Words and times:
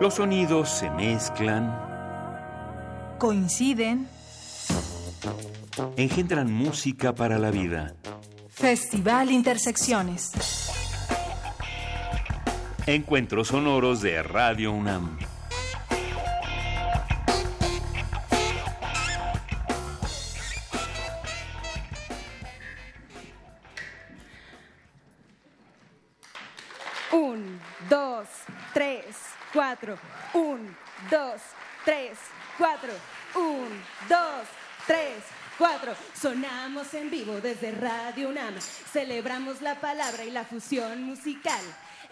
Los 0.00 0.14
sonidos 0.14 0.68
se 0.70 0.90
mezclan, 0.90 1.76
Coinciden. 3.18 4.06
engendran 5.96 6.52
música 6.52 7.14
para 7.14 7.36
la 7.38 7.50
vida. 7.50 7.94
Festival 8.48 9.32
Intersecciones. 9.32 10.30
Encuentros 12.86 13.48
sonoros 13.48 14.00
de 14.00 14.22
Radio 14.22 14.72
UNAM. 14.72 15.18
En 36.92 37.10
vivo 37.10 37.38
desde 37.42 37.72
Radio 37.72 38.30
UNAM. 38.30 38.54
Celebramos 38.92 39.60
la 39.60 39.78
palabra 39.78 40.24
y 40.24 40.30
la 40.30 40.44
fusión 40.44 41.02
musical. 41.02 41.60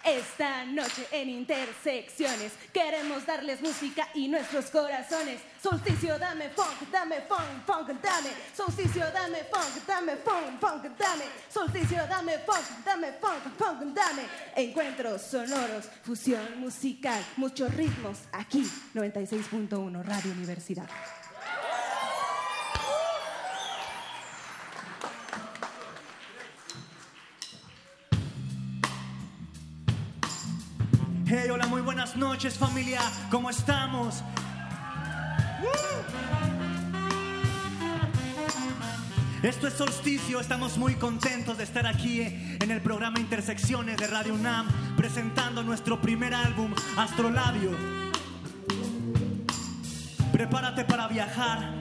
Esta 0.04 0.66
noche 0.66 1.06
en 1.12 1.30
Intersecciones 1.30 2.52
queremos 2.74 3.24
darles 3.24 3.62
música 3.62 4.06
y 4.14 4.28
nuestros 4.28 4.66
corazones. 4.66 5.40
Solsticio, 5.62 6.18
dame 6.18 6.50
funk, 6.50 6.90
dame 6.92 7.22
funk, 7.22 7.64
funk, 7.64 7.88
dame. 8.02 8.30
Solsticio, 8.54 9.04
dame 9.12 9.44
funk, 9.44 9.86
dame 9.86 10.16
funk, 10.16 10.60
funk, 10.60 10.82
dame. 10.98 11.24
Solsticio, 11.48 12.06
dame 12.06 12.38
funk, 12.40 12.84
dame 12.84 13.12
funk, 13.12 13.56
funk, 13.56 13.94
dame. 13.94 14.22
Encuentros 14.56 15.22
sonoros, 15.22 15.86
fusión 16.02 16.60
musical, 16.60 17.24
muchos 17.36 17.74
ritmos 17.74 18.18
aquí, 18.32 18.62
96.1 18.94 20.04
Radio 20.04 20.32
Universidad. 20.32 20.88
Hey, 31.28 31.48
hola, 31.50 31.66
muy 31.66 31.80
buenas 31.80 32.14
noches 32.14 32.56
familia, 32.56 33.00
¿cómo 33.32 33.50
estamos? 33.50 34.22
Esto 39.42 39.66
es 39.66 39.74
Solsticio, 39.74 40.38
estamos 40.38 40.78
muy 40.78 40.94
contentos 40.94 41.58
de 41.58 41.64
estar 41.64 41.84
aquí 41.84 42.20
en 42.22 42.70
el 42.70 42.80
programa 42.80 43.18
Intersecciones 43.18 43.96
de 43.96 44.06
Radio 44.06 44.34
UNAM 44.34 44.68
presentando 44.96 45.64
nuestro 45.64 46.00
primer 46.00 46.32
álbum, 46.32 46.72
Astrolabio. 46.96 47.72
Prepárate 50.30 50.84
para 50.84 51.08
viajar 51.08 51.72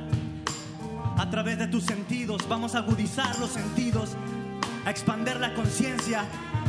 a 1.19 1.29
través 1.29 1.59
de 1.59 1.67
tus 1.67 1.83
sentidos, 1.83 2.49
vamos 2.49 2.73
a 2.73 2.79
agudizar 2.79 3.37
los 3.37 3.51
sentidos, 3.51 4.17
a 4.87 4.89
expander 4.89 5.39
la 5.39 5.53
conciencia, 5.53 6.25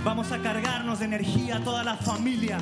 vamos 0.06 0.30
a 0.30 0.38
cargarnos 0.38 1.00
de 1.00 1.06
energía 1.06 1.56
a 1.56 1.64
toda 1.64 1.82
la 1.82 1.96
familia. 1.96 2.58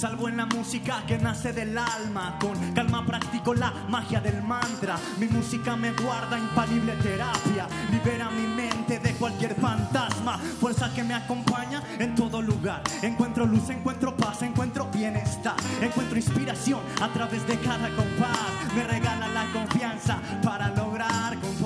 Salvo 0.00 0.30
en 0.30 0.38
la 0.38 0.46
música 0.46 1.04
que 1.06 1.18
nace 1.18 1.52
del 1.52 1.76
alma. 1.76 2.38
Con 2.40 2.72
calma 2.72 3.04
practico 3.04 3.52
la 3.52 3.70
magia 3.90 4.18
del 4.18 4.42
mantra. 4.42 4.96
Mi 5.18 5.26
música 5.26 5.76
me 5.76 5.92
guarda 5.92 6.38
infalible 6.38 6.94
terapia. 7.02 7.68
Libera 7.90 8.30
mi 8.30 8.46
mente 8.46 8.98
de 8.98 9.12
cualquier 9.16 9.54
fantasma. 9.56 10.38
Fuerza 10.38 10.90
que 10.94 11.04
me 11.04 11.12
acompaña 11.12 11.82
en 11.98 12.14
todo 12.14 12.40
lugar. 12.40 12.82
Encuentro 13.02 13.44
luz, 13.44 13.68
encuentro 13.68 14.16
paz, 14.16 14.40
encuentro 14.40 14.86
bienestar. 14.86 15.56
Encuentro 15.82 16.16
inspiración 16.16 16.80
a 17.02 17.08
través 17.08 17.46
de 17.46 17.58
cada 17.58 17.94
compás. 17.94 18.74
Me 18.74 18.84
regala 18.84 19.28
la 19.28 19.52
confianza 19.52 20.18
para 20.42 20.70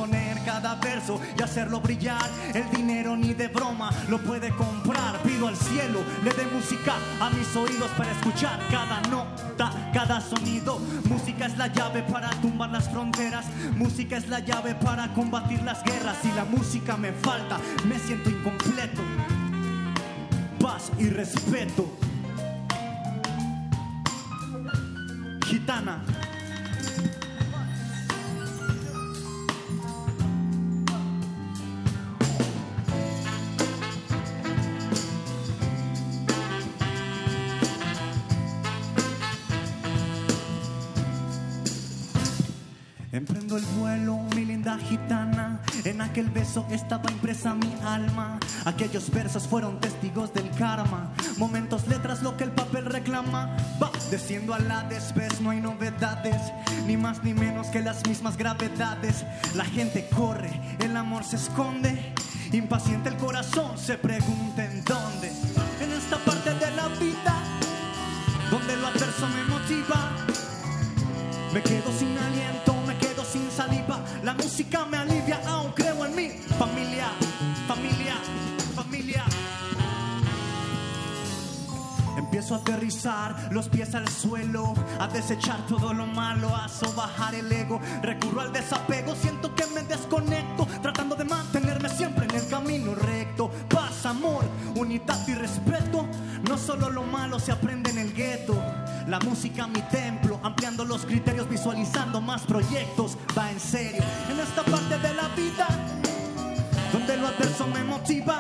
componer 0.05 0.39
cada 0.45 0.75
verso 0.77 1.21
y 1.39 1.43
hacerlo 1.43 1.81
brillar. 1.81 2.29
El 2.53 2.69
dinero 2.71 3.17
ni 3.17 3.33
de 3.33 3.49
broma 3.49 3.91
lo 4.09 4.19
puede 4.19 4.51
comprar. 4.51 5.19
Pido 5.23 5.49
al 5.49 5.57
cielo, 5.57 6.01
le 6.23 6.31
dé 6.31 6.45
música 6.53 6.95
a 7.21 7.31
mis 7.31 7.55
oídos 7.57 7.91
para 7.97 8.13
escuchar 8.13 8.59
cada 8.71 9.01
nota, 9.03 9.73
cada 9.95 10.21
sonido. 10.21 10.79
Música 11.09 11.47
es 11.47 11.57
la 11.57 11.69
llave 11.69 12.03
para 12.03 12.29
tumbar 12.43 12.71
las 12.71 12.89
fronteras. 12.91 13.47
Música 13.77 14.17
es 14.17 14.29
la 14.29 14.41
llave 14.41 14.75
para 14.75 15.09
combatir 15.15 15.63
las 15.63 15.83
guerras. 15.83 16.19
Si 16.23 16.31
la 16.33 16.45
música 16.45 16.97
me 16.97 17.13
falta, 17.13 17.59
me 17.87 17.99
siento 17.99 18.29
incompleto. 18.29 19.03
Paz 20.61 20.91
y 20.99 21.09
respeto. 21.09 21.89
Gitana. 25.47 26.03
En 45.85 46.01
aquel 46.01 46.31
beso 46.31 46.67
estaba 46.71 47.11
impresa 47.11 47.55
mi 47.55 47.73
alma. 47.85 48.39
Aquellos 48.65 49.11
versos 49.11 49.47
fueron 49.47 49.79
testigos 49.81 50.33
del 50.33 50.51
karma. 50.51 51.12
Momentos, 51.37 51.87
letras, 51.87 52.23
lo 52.23 52.37
que 52.37 52.45
el 52.45 52.51
papel 52.51 52.87
reclama. 52.87 53.57
Va 53.81 53.91
desciendo 54.11 54.55
a 54.55 54.59
la 54.59 54.83
desvez, 54.85 55.41
no 55.41 55.51
hay 55.51 55.61
novedades. 55.61 56.37
Ni 56.87 56.97
más 56.97 57.23
ni 57.23 57.35
menos 57.35 57.69
que 57.69 57.81
las 57.81 58.07
mismas 58.09 58.37
gravedades. 58.37 59.25
La 59.55 59.65
gente 59.65 60.09
corre, 60.15 60.51
el 60.81 60.97
amor 60.97 61.23
se 61.23 61.37
esconde. 61.37 62.12
Impaciente 62.53 63.11
el 63.11 63.17
corazón 63.17 63.79
se 63.79 63.99
pregunta 63.99 64.65
en 64.65 64.85
dónde. 64.85 65.33
En 65.81 65.93
esta 65.93 66.17
parte 66.19 66.55
de 66.55 66.71
la 66.73 66.89
vida, 66.89 67.35
donde 68.51 68.77
lo 68.77 68.89
adverso 68.89 69.29
me 69.29 69.45
motiva. 69.45 70.11
Me 71.53 71.62
quedo 71.62 71.93
sin 71.97 72.19
aliento, 72.19 72.34
A 82.50 82.56
aterrizar, 82.56 83.49
los 83.53 83.71
pies 83.71 83.94
al 83.94 84.06
suelo, 84.06 84.75
a 85.00 85.09
desechar 85.09 85.66
todo 85.66 85.94
lo 85.94 86.06
malo, 86.06 86.55
a 86.55 86.69
sobajar 86.69 87.34
el 87.34 87.50
ego. 87.50 87.81
Recurro 88.03 88.43
al 88.43 88.53
desapego, 88.53 89.15
siento 89.15 89.55
que 89.55 89.65
me 89.69 89.82
desconecto, 89.82 90.69
tratando 90.82 91.16
de 91.16 91.25
mantenerme 91.25 91.88
siempre 91.88 92.27
en 92.27 92.34
el 92.34 92.47
camino 92.49 92.94
recto. 92.94 93.50
Paz, 93.71 94.05
amor, 94.05 94.44
unidad 94.77 95.27
y 95.27 95.34
respeto. 95.34 96.06
No 96.47 96.59
solo 96.59 96.91
lo 96.91 97.03
malo 97.05 97.41
se 97.41 97.50
aprende 97.50 97.91
en 97.91 97.99
el 97.99 98.12
gueto. 98.12 98.55
La 99.09 99.19
música, 99.21 99.66
mi 99.66 99.81
templo, 99.81 100.38
ampliando 100.43 100.84
los 100.84 101.06
criterios, 101.06 101.49
visualizando 101.49 102.21
más 102.21 102.43
proyectos. 102.43 103.16
Va 103.37 103.50
en 103.50 103.59
serio, 103.59 104.03
en 104.31 104.38
esta 104.38 104.62
parte 104.65 104.99
de 104.99 105.15
la 105.15 105.28
vida, 105.28 105.66
donde 106.93 107.16
lo 107.16 107.26
adverso 107.28 107.66
me 107.69 107.82
motiva. 107.84 108.38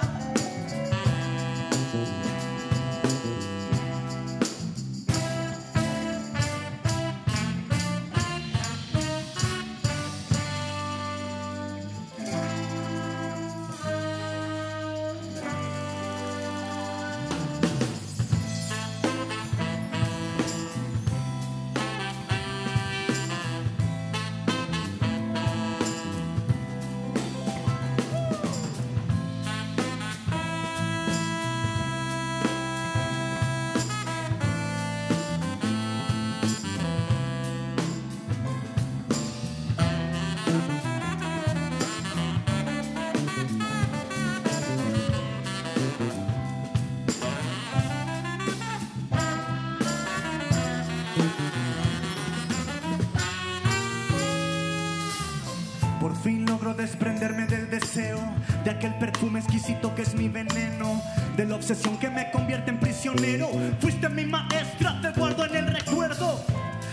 Exquisito 59.54 59.94
que 59.94 60.02
es 60.02 60.14
mi 60.14 60.28
veneno, 60.28 61.00
de 61.36 61.46
la 61.46 61.54
obsesión 61.54 61.96
que 61.98 62.10
me 62.10 62.30
convierte 62.32 62.70
en 62.70 62.80
prisionero. 62.80 63.48
Fuiste 63.78 64.08
mi 64.08 64.24
maestra, 64.24 65.00
te 65.00 65.10
guardo 65.12 65.44
en 65.46 65.56
el 65.56 65.66
recuerdo. 65.68 66.44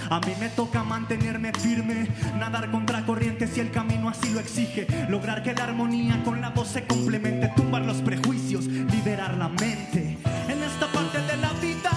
A 0.10 0.20
mí 0.20 0.34
me 0.40 0.50
toca 0.50 0.84
mantenerme 0.84 1.54
firme, 1.54 2.08
nadar 2.38 2.70
contra 2.70 3.04
corriente 3.04 3.48
si 3.48 3.62
el 3.62 3.72
camino 3.72 4.10
así 4.10 4.30
lo 4.32 4.40
exige, 4.40 4.86
lograr 5.10 5.42
que 5.42 5.54
la 5.54 5.64
armonía 5.64 6.22
con 6.24 6.42
la 6.42 6.50
voz 6.50 6.68
se 6.68 6.86
complemente, 6.86 7.52
tumbar 7.56 7.84
los 7.84 7.98
prejuicios, 7.98 8.66
liberar 8.66 9.38
la 9.38 9.48
mente. 9.48 10.18
En 10.48 10.62
esta 10.62 10.88
parte 10.92 11.20
de 11.20 11.38
la 11.38 11.54
vida, 11.54 11.92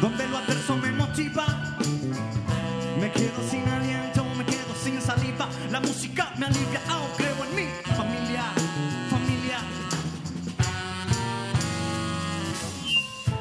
donde 0.00 0.28
lo 0.28 0.38
adverso 0.38 0.76
me 0.76 0.92
motiva, 0.92 1.76
me 3.00 3.10
quedo 3.10 3.50
sin 3.50 3.66
aliento, 3.68 4.24
me 4.36 4.44
quedo 4.44 4.74
sin 4.84 5.00
saliva, 5.00 5.48
la 5.72 5.80
música 5.80 6.32
me 6.38 6.46
alivia, 6.46 6.80
oh, 6.90 7.09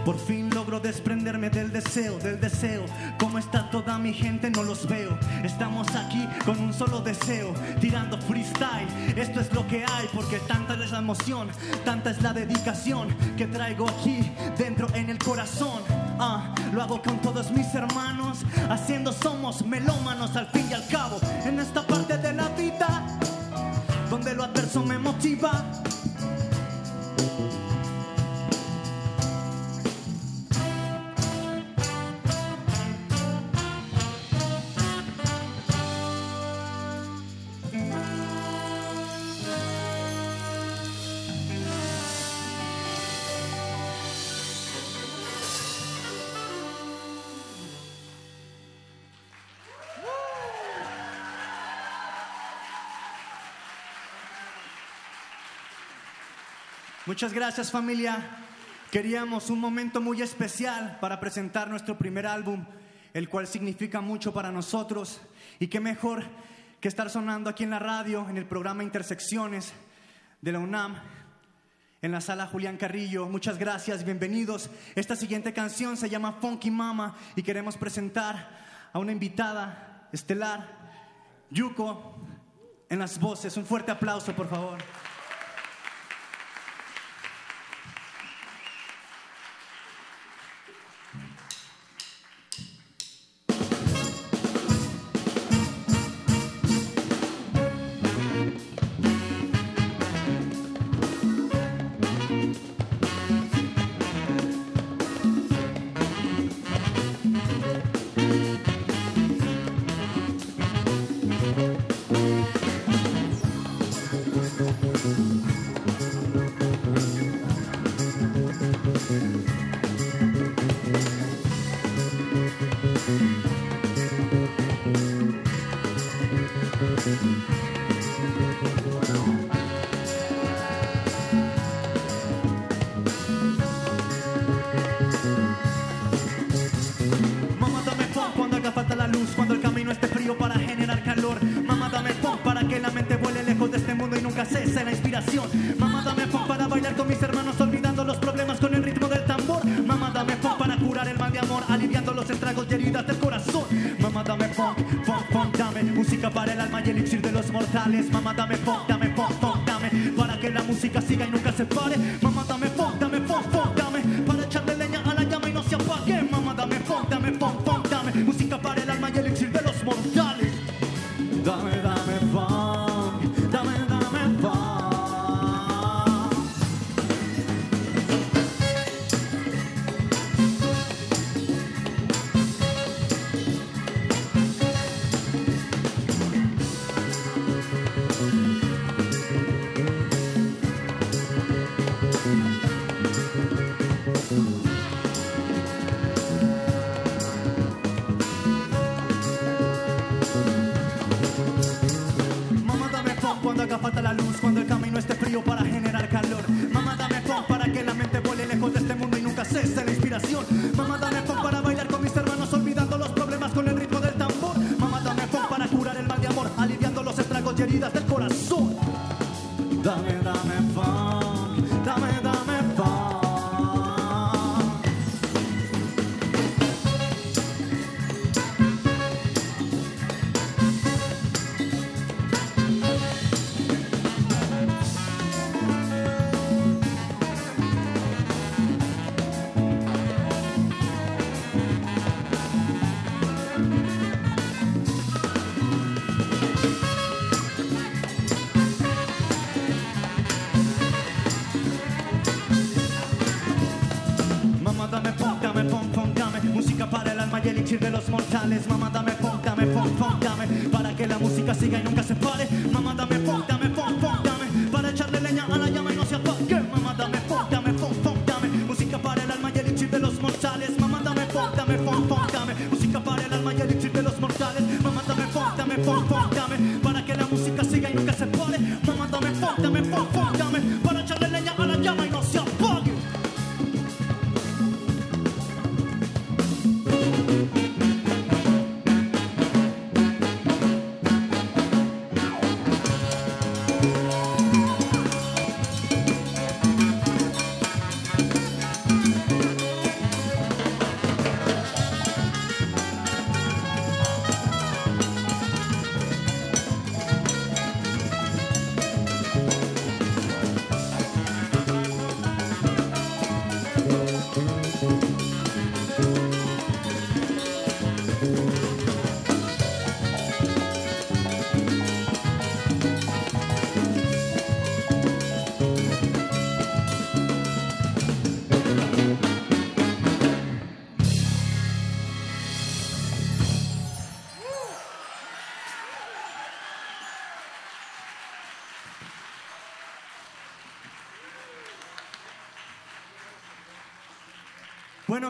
Por 0.09 0.17
fin 0.17 0.49
logro 0.49 0.79
desprenderme 0.79 1.51
del 1.51 1.71
deseo, 1.71 2.17
del 2.17 2.41
deseo. 2.41 2.83
Como 3.19 3.37
está 3.37 3.69
toda 3.69 3.99
mi 3.99 4.11
gente, 4.11 4.49
no 4.49 4.63
los 4.63 4.87
veo. 4.87 5.15
Estamos 5.43 5.87
aquí 5.95 6.27
con 6.45 6.59
un 6.59 6.73
solo 6.73 7.01
deseo, 7.01 7.53
tirando 7.79 8.19
freestyle. 8.19 8.87
Esto 9.15 9.39
es 9.39 9.53
lo 9.53 9.67
que 9.67 9.85
hay, 9.87 10.07
porque 10.11 10.39
tanta 10.47 10.73
es 10.83 10.91
la 10.91 10.97
emoción, 10.97 11.49
tanta 11.85 12.09
es 12.09 12.23
la 12.23 12.33
dedicación 12.33 13.15
que 13.37 13.45
traigo 13.45 13.87
aquí 13.87 14.31
dentro 14.57 14.87
en 14.95 15.11
el 15.11 15.19
corazón. 15.19 15.83
Ah, 16.17 16.55
lo 16.73 16.81
hago 16.81 17.03
con 17.03 17.21
todos 17.21 17.51
mis 17.51 17.71
hermanos, 17.75 18.39
haciendo 18.67 19.13
somos 19.13 19.63
melómanos 19.63 20.35
al 20.35 20.47
fin 20.47 20.65
y 20.71 20.73
al 20.73 20.87
cabo. 20.87 21.19
En 21.45 21.59
esta 21.59 21.85
parte 21.85 22.17
de 22.17 22.33
la 22.33 22.49
vida, 22.49 23.19
donde 24.09 24.33
lo 24.33 24.43
adverso 24.43 24.83
me 24.83 24.97
motiva. 24.97 25.63
Muchas 57.09 57.33
gracias 57.33 57.71
familia. 57.71 58.23
Queríamos 58.91 59.49
un 59.49 59.59
momento 59.59 59.99
muy 59.99 60.21
especial 60.21 60.99
para 61.01 61.19
presentar 61.19 61.67
nuestro 61.67 61.97
primer 61.97 62.27
álbum, 62.27 62.63
el 63.15 63.29
cual 63.29 63.47
significa 63.47 63.99
mucho 63.99 64.31
para 64.31 64.51
nosotros. 64.51 65.19
Y 65.57 65.69
qué 65.69 65.79
mejor 65.79 66.23
que 66.79 66.87
estar 66.87 67.09
sonando 67.09 67.49
aquí 67.49 67.63
en 67.63 67.71
la 67.71 67.79
radio, 67.79 68.27
en 68.29 68.37
el 68.37 68.45
programa 68.45 68.83
Intersecciones 68.83 69.73
de 70.41 70.51
la 70.51 70.59
UNAM, 70.59 71.01
en 72.03 72.11
la 72.11 72.21
sala 72.21 72.45
Julián 72.45 72.77
Carrillo. 72.77 73.27
Muchas 73.27 73.57
gracias, 73.57 74.05
bienvenidos. 74.05 74.69
Esta 74.93 75.15
siguiente 75.15 75.51
canción 75.51 75.97
se 75.97 76.11
llama 76.11 76.33
Funky 76.33 76.69
Mama 76.69 77.15
y 77.35 77.41
queremos 77.41 77.75
presentar 77.75 78.51
a 78.93 78.99
una 78.99 79.13
invitada 79.13 80.07
estelar, 80.13 80.77
Yuko, 81.49 82.19
en 82.87 82.99
las 82.99 83.19
voces. 83.19 83.57
Un 83.57 83.65
fuerte 83.65 83.89
aplauso, 83.89 84.31
por 84.35 84.47
favor. 84.47 84.77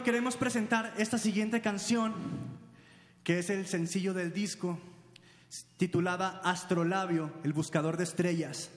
Queremos 0.04 0.36
presentar 0.36 0.94
esta 0.96 1.18
siguiente 1.18 1.60
canción, 1.60 2.14
que 3.22 3.38
es 3.38 3.50
el 3.50 3.66
sencillo 3.66 4.14
del 4.14 4.32
disco, 4.32 4.78
titulada 5.76 6.40
Astrolabio, 6.42 7.30
el 7.44 7.52
buscador 7.52 7.98
de 7.98 8.04
estrellas. 8.04 8.70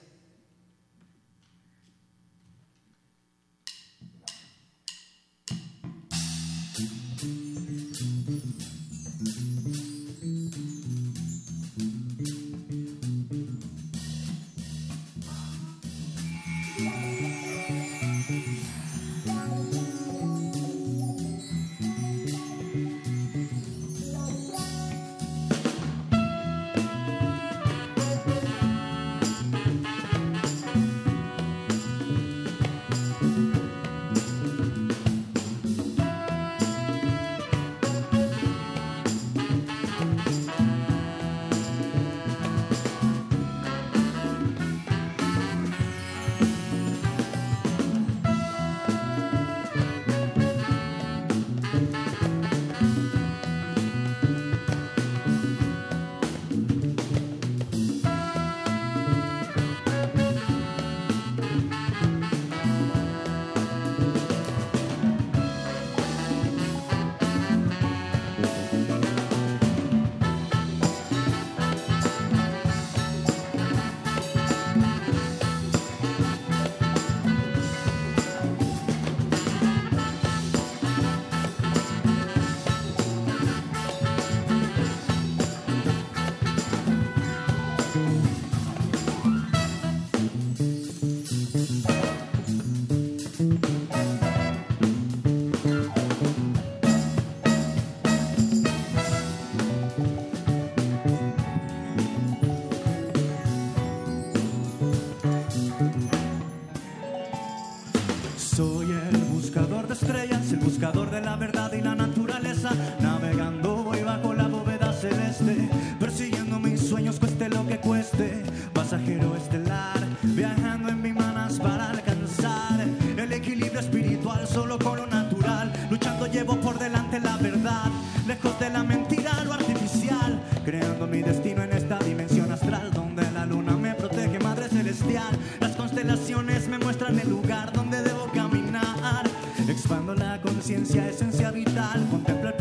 Constelaciones 135.84 136.66
me 136.66 136.78
muestran 136.78 137.18
el 137.18 137.28
lugar 137.28 137.70
donde 137.70 138.02
debo 138.02 138.24
caminar. 138.32 139.28
Expando 139.68 140.14
la 140.14 140.40
conciencia, 140.40 141.06
esencia 141.06 141.50
vital. 141.50 142.06
Contemplo 142.10 142.48
el 142.48 142.54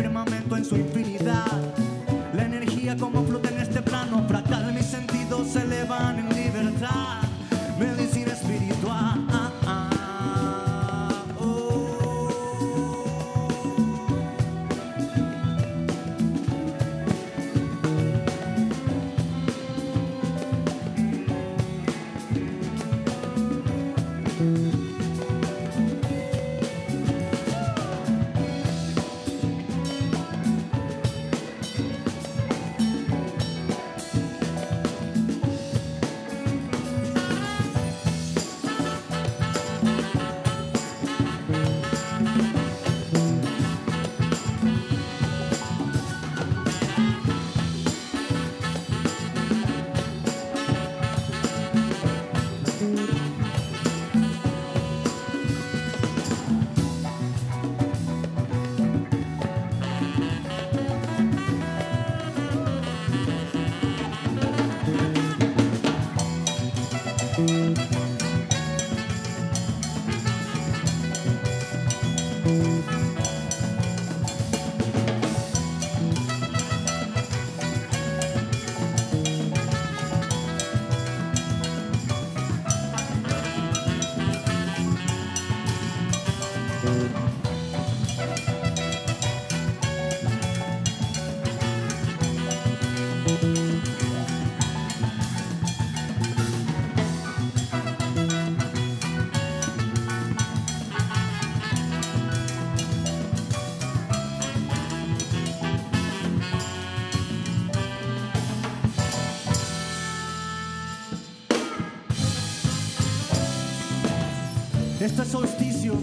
solsticio, 115.34 115.96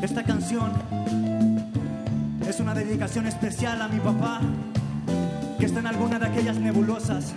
esta 0.00 0.22
canción 0.22 0.70
es 2.48 2.60
una 2.60 2.72
dedicación 2.72 3.26
especial 3.26 3.82
a 3.82 3.88
mi 3.88 3.98
papá, 3.98 4.40
que 5.58 5.66
está 5.66 5.80
en 5.80 5.88
alguna 5.88 6.20
de 6.20 6.26
aquellas 6.26 6.56
nebulosas. 6.56 7.34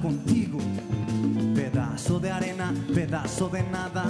Contigo. 0.00 0.58
Pedazo 1.54 2.20
de 2.20 2.30
arena, 2.30 2.72
pedazo 2.94 3.48
de 3.48 3.62
nada, 3.64 4.04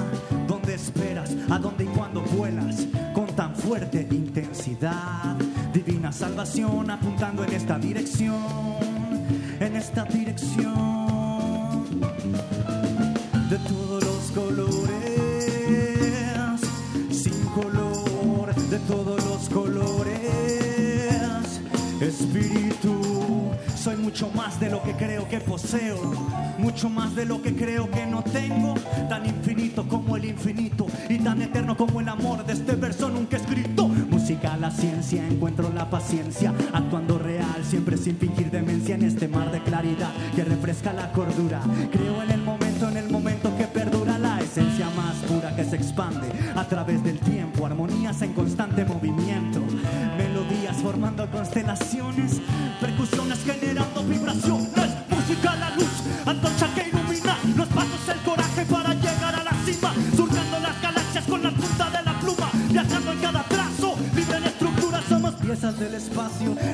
¿dónde 0.46 0.74
esperas? 0.74 1.34
¿A 1.50 1.58
dónde 1.58 1.84
y 1.84 1.86
cuándo 1.88 2.20
vuelas? 2.22 2.86
Con 3.14 3.26
tan 3.28 3.54
fuerte 3.54 4.06
intensidad, 4.10 5.36
divina 5.72 6.12
salvación 6.12 6.90
apuntando 6.90 7.44
en 7.44 7.52
esta 7.52 7.78
dirección, 7.78 8.67
mucho 24.08 24.30
más 24.30 24.58
de 24.58 24.70
lo 24.70 24.82
que 24.82 24.94
creo 24.94 25.28
que 25.28 25.38
poseo, 25.38 25.98
mucho 26.56 26.88
más 26.88 27.14
de 27.14 27.26
lo 27.26 27.42
que 27.42 27.54
creo 27.54 27.90
que 27.90 28.06
no 28.06 28.22
tengo, 28.22 28.72
tan 29.06 29.26
infinito 29.26 29.86
como 29.86 30.16
el 30.16 30.24
infinito 30.24 30.86
y 31.10 31.18
tan 31.18 31.42
eterno 31.42 31.76
como 31.76 32.00
el 32.00 32.08
amor 32.08 32.46
de 32.46 32.54
este 32.54 32.74
verso 32.74 33.10
nunca 33.10 33.36
escrito. 33.36 33.86
Música, 33.86 34.56
la 34.56 34.70
ciencia, 34.70 35.26
encuentro 35.26 35.70
la 35.74 35.90
paciencia, 35.90 36.54
actuando 36.72 37.18
real, 37.18 37.62
siempre 37.64 37.98
sin 37.98 38.16
fingir 38.16 38.50
demencia 38.50 38.94
en 38.94 39.02
este 39.02 39.28
mar 39.28 39.52
de 39.52 39.62
claridad 39.62 40.10
que 40.34 40.42
refresca 40.42 40.94
la 40.94 41.12
cordura. 41.12 41.60
Creo 41.92 42.22
en 42.22 42.30
el 42.30 42.40
momento, 42.40 42.88
en 42.88 42.96
el 42.96 43.10
momento 43.10 43.54
que 43.58 43.64
perdura 43.64 44.18
la 44.18 44.40
esencia 44.40 44.88
más 44.96 45.16
pura 45.30 45.54
que 45.54 45.64
se 45.64 45.76
expande 45.76 46.28
a 46.56 46.64
través 46.64 47.04
del 47.04 47.18
tiempo, 47.18 47.66
armonías 47.66 48.22
en 48.22 48.32
constante 48.32 48.86
movimiento, 48.86 49.60
melodías 50.16 50.78
formando 50.78 51.30
constelaciones, 51.30 52.40
percusiones 52.80 53.44
generando 53.44 53.87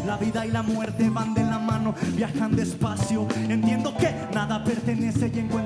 la 0.04 0.16
vida 0.16 0.46
y 0.46 0.50
la 0.50 0.62
muerte 0.62 1.08
van 1.08 1.34
de 1.34 1.42
la 1.42 1.58
mano, 1.58 1.94
viajan 2.14 2.54
despacio, 2.54 3.26
entiendo 3.48 3.94
que 3.96 4.14
nada 4.34 4.62
pertenece 4.62 5.30
y 5.34 5.38
encuentro 5.38 5.63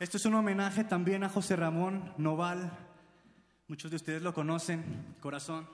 Esto 0.00 0.16
es 0.16 0.26
un 0.26 0.34
homenaje 0.34 0.82
también 0.82 1.22
a 1.22 1.28
José 1.28 1.54
Ramón 1.54 2.12
Noval. 2.18 2.72
Muchos 3.68 3.92
de 3.92 3.96
ustedes 3.96 4.22
lo 4.22 4.34
conocen, 4.34 5.14
corazón. 5.20 5.68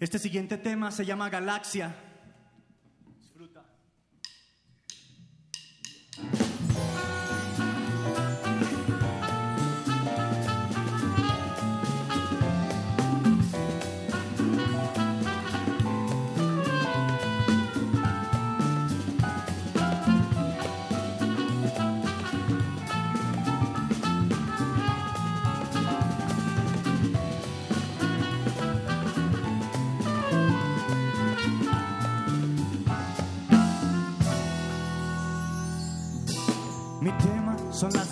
Este 0.00 0.18
siguiente 0.18 0.58
tema 0.58 0.90
se 0.90 1.06
llama 1.06 1.30
Galaxia. 1.30 2.11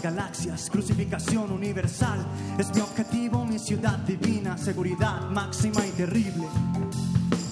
Galaxias, 0.01 0.69
crucificación 0.71 1.51
universal. 1.53 2.25
Es 2.59 2.75
mi 2.75 2.81
objetivo, 2.81 3.45
mi 3.45 3.59
ciudad 3.59 3.99
divina, 3.99 4.57
seguridad 4.57 5.29
máxima 5.31 5.87
y 5.87 5.91
terrible. 5.91 6.47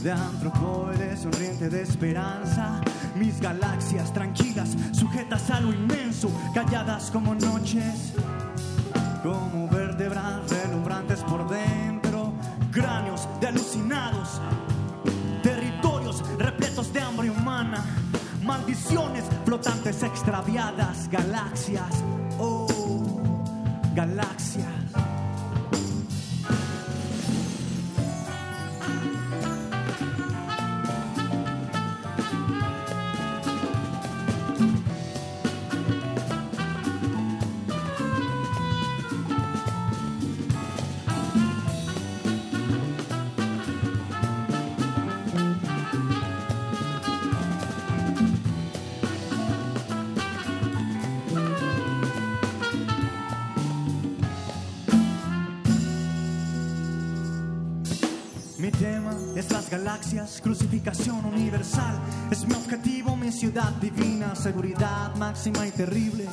De 0.02 0.12
antropoide, 0.12 1.16
sonriente 1.16 1.68
de 1.68 1.82
esperanza. 1.82 2.80
Mis 3.16 3.40
galaxias 3.40 4.12
tranquilas, 4.12 4.76
sujetas 4.92 5.50
a 5.50 5.60
lo 5.60 5.72
inmenso, 5.72 6.30
calladas 6.54 7.10
como 7.10 7.34
noches 7.34 8.14
como 9.22 9.68
vértebras 9.68 10.48
relumbrantes 10.48 11.20
por 11.24 11.48
dentro, 11.48 12.32
cráneos 12.70 13.28
de 13.40 13.48
alucinados, 13.48 14.40
territorios 15.42 16.22
repletos 16.38 16.92
de 16.92 17.00
hambre 17.00 17.30
humana, 17.30 17.84
maldiciones 18.42 19.24
flotantes 19.44 20.02
extraviadas, 20.02 21.10
galaxias, 21.10 22.04
oh, 22.38 22.66
galaxias. 23.94 24.87
Es 62.30 62.46
mi 62.46 62.54
objetivo, 62.54 63.16
mi 63.16 63.32
ciudad 63.32 63.72
divina, 63.80 64.36
seguridad 64.36 65.12
máxima 65.16 65.66
y 65.66 65.72
terrible. 65.72 66.26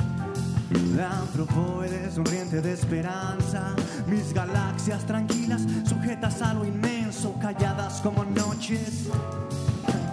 La 0.95 1.19
antropoide 1.19 2.11
sonriente 2.11 2.61
de 2.61 2.73
esperanza. 2.73 3.73
Mis 4.05 4.33
galaxias 4.33 5.03
tranquilas, 5.05 5.63
sujetas 5.83 6.43
a 6.43 6.53
lo 6.53 6.63
inmenso, 6.63 7.33
calladas 7.39 8.01
como 8.01 8.23
noches. 8.23 9.07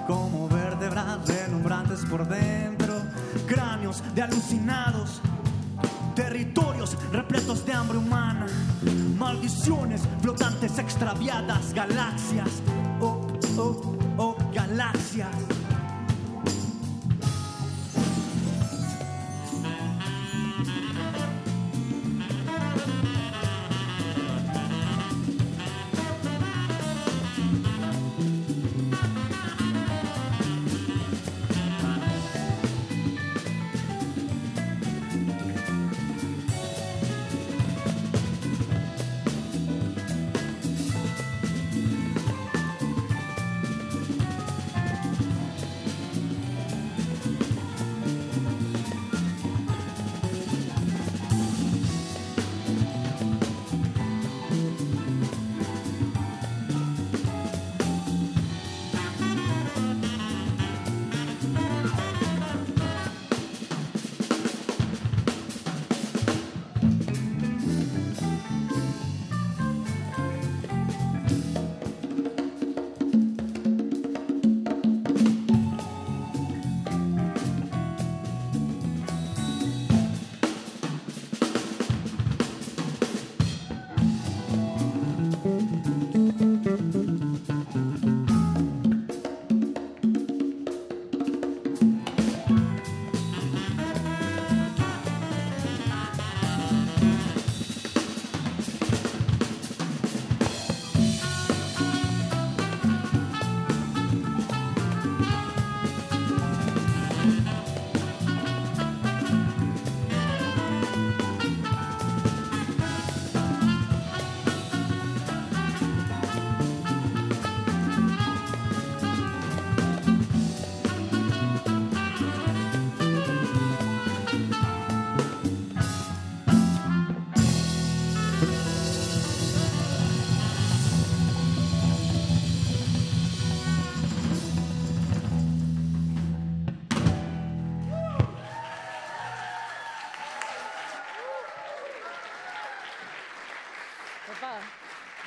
Como 0.07 0.48
vértebras 0.48 1.29
relumbrantes 1.29 2.07
por 2.07 2.27
dentro, 2.27 2.94
cráneos 3.46 4.03
de 4.14 4.22
alucinados 4.22 5.20
territorios 6.14 6.96
repletos 7.11 7.64
de 7.64 7.72
hambre 7.72 7.98
humana, 7.98 8.46
maldiciones 9.18 10.03
flotantes 10.20 10.79
extraviadas, 10.79 11.72
galaxias, 11.72 12.62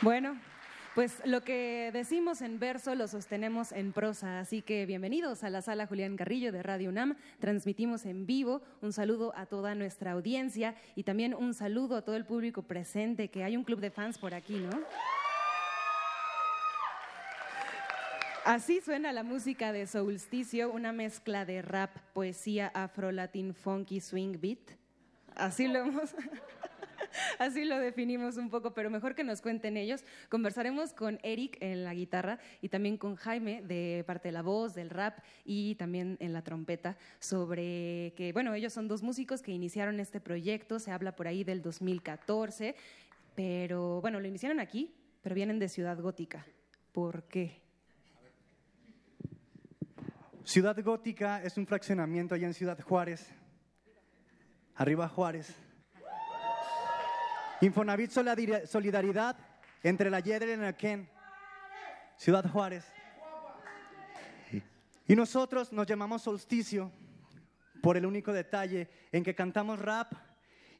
Bueno, 0.05 0.37
pues 0.93 1.19
lo 1.25 1.41
que 1.41 1.89
decimos 1.91 2.43
en 2.43 2.59
verso 2.59 2.93
lo 2.93 3.07
sostenemos 3.07 3.71
en 3.71 3.91
prosa, 3.91 4.39
así 4.39 4.61
que 4.61 4.85
bienvenidos 4.85 5.43
a 5.43 5.49
la 5.49 5.63
sala 5.63 5.87
Julián 5.87 6.15
Carrillo 6.15 6.51
de 6.51 6.61
Radio 6.61 6.91
UNAM. 6.91 7.15
Transmitimos 7.39 8.05
en 8.05 8.27
vivo. 8.27 8.61
Un 8.83 8.93
saludo 8.93 9.33
a 9.35 9.47
toda 9.47 9.73
nuestra 9.73 10.11
audiencia 10.11 10.75
y 10.93 11.01
también 11.01 11.33
un 11.33 11.55
saludo 11.55 11.95
a 11.95 12.03
todo 12.03 12.17
el 12.17 12.23
público 12.23 12.61
presente, 12.61 13.29
que 13.29 13.43
hay 13.43 13.57
un 13.57 13.63
club 13.63 13.79
de 13.79 13.89
fans 13.89 14.19
por 14.19 14.35
aquí, 14.35 14.59
¿no? 14.59 14.79
Así 18.45 18.79
suena 18.81 19.11
la 19.11 19.23
música 19.23 19.71
de 19.71 19.87
Solsticio, 19.87 20.71
una 20.71 20.91
mezcla 20.91 21.45
de 21.45 21.63
rap, 21.63 21.97
poesía, 22.13 22.67
afro, 22.75 23.11
latin, 23.11 23.55
funky, 23.55 23.99
swing, 23.99 24.39
beat. 24.39 24.77
Así 25.33 25.67
lo 25.67 25.79
hemos... 25.79 26.13
Así 27.39 27.65
lo 27.65 27.77
definimos 27.79 28.37
un 28.37 28.49
poco, 28.49 28.73
pero 28.73 28.89
mejor 28.89 29.15
que 29.15 29.23
nos 29.23 29.41
cuenten 29.41 29.77
ellos. 29.77 30.03
Conversaremos 30.29 30.93
con 30.93 31.19
Eric 31.23 31.57
en 31.61 31.83
la 31.83 31.93
guitarra 31.93 32.39
y 32.61 32.69
también 32.69 32.97
con 32.97 33.15
Jaime 33.15 33.61
de 33.61 34.03
parte 34.05 34.29
de 34.29 34.33
la 34.33 34.41
voz, 34.41 34.73
del 34.73 34.89
rap 34.89 35.19
y 35.43 35.75
también 35.75 36.17
en 36.19 36.33
la 36.33 36.43
trompeta 36.43 36.97
sobre 37.19 38.13
que, 38.15 38.31
bueno, 38.33 38.53
ellos 38.53 38.73
son 38.73 38.87
dos 38.87 39.03
músicos 39.03 39.41
que 39.41 39.51
iniciaron 39.51 39.99
este 39.99 40.19
proyecto, 40.19 40.79
se 40.79 40.91
habla 40.91 41.15
por 41.15 41.27
ahí 41.27 41.43
del 41.43 41.61
2014, 41.61 42.75
pero 43.35 44.01
bueno, 44.01 44.19
lo 44.19 44.27
iniciaron 44.27 44.59
aquí, 44.59 44.93
pero 45.21 45.35
vienen 45.35 45.59
de 45.59 45.69
Ciudad 45.69 45.99
Gótica. 45.99 46.45
¿Por 46.91 47.23
qué? 47.23 47.61
Ciudad 50.43 50.77
Gótica 50.83 51.41
es 51.41 51.57
un 51.57 51.65
fraccionamiento 51.65 52.35
allá 52.35 52.47
en 52.47 52.53
Ciudad 52.53 52.79
Juárez. 52.79 53.27
Arriba 54.75 55.07
Juárez. 55.07 55.55
Infonavit 57.61 58.11
Solidari- 58.11 58.65
Solidaridad 58.65 59.37
entre 59.83 60.09
la 60.09 60.19
Yedra 60.19 60.69
y 60.69 60.73
Ken. 60.73 61.09
Ciudad 62.17 62.49
Juárez. 62.49 62.85
Y 65.07 65.15
nosotros 65.15 65.71
nos 65.71 65.85
llamamos 65.85 66.23
Solsticio 66.23 66.91
por 67.81 67.97
el 67.97 68.05
único 68.05 68.33
detalle 68.33 68.89
en 69.11 69.23
que 69.23 69.35
cantamos 69.35 69.79
rap 69.79 70.11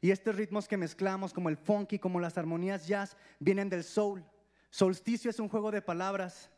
y 0.00 0.10
estos 0.10 0.34
ritmos 0.34 0.66
que 0.66 0.76
mezclamos 0.76 1.32
como 1.32 1.48
el 1.48 1.56
funky, 1.56 1.98
como 1.98 2.20
las 2.20 2.36
armonías 2.36 2.86
jazz, 2.86 3.16
vienen 3.38 3.68
del 3.68 3.84
soul. 3.84 4.24
Solsticio 4.70 5.30
es 5.30 5.38
un 5.38 5.48
juego 5.48 5.70
de 5.70 5.82
palabras 5.82 6.50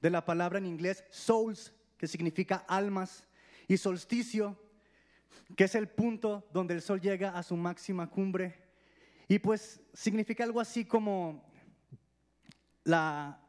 de 0.00 0.10
la 0.10 0.24
palabra 0.24 0.58
en 0.58 0.66
inglés 0.66 1.04
souls, 1.10 1.72
que 1.98 2.06
significa 2.06 2.64
almas, 2.68 3.26
y 3.68 3.76
solsticio, 3.76 4.58
que 5.56 5.64
es 5.64 5.74
el 5.74 5.88
punto 5.88 6.48
donde 6.52 6.74
el 6.74 6.82
sol 6.82 7.00
llega 7.00 7.36
a 7.36 7.42
su 7.42 7.56
máxima 7.56 8.08
cumbre 8.08 8.69
Y 9.30 9.38
pues 9.38 9.80
significa 9.94 10.42
algo 10.42 10.58
así 10.58 10.84
como 10.84 11.40
la 12.82 13.40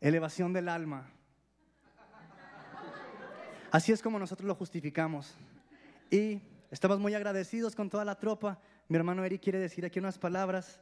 elevación 0.00 0.52
del 0.52 0.68
alma. 0.68 1.10
Así 3.72 3.90
es 3.90 4.00
como 4.00 4.16
nosotros 4.20 4.46
lo 4.46 4.54
justificamos. 4.54 5.34
Y 6.08 6.40
estamos 6.70 7.00
muy 7.00 7.14
agradecidos 7.14 7.74
con 7.74 7.90
toda 7.90 8.04
la 8.04 8.16
tropa. 8.16 8.60
Mi 8.86 8.96
hermano 8.96 9.24
Eric 9.24 9.42
quiere 9.42 9.58
decir 9.58 9.84
aquí 9.84 9.98
unas 9.98 10.18
palabras. 10.18 10.80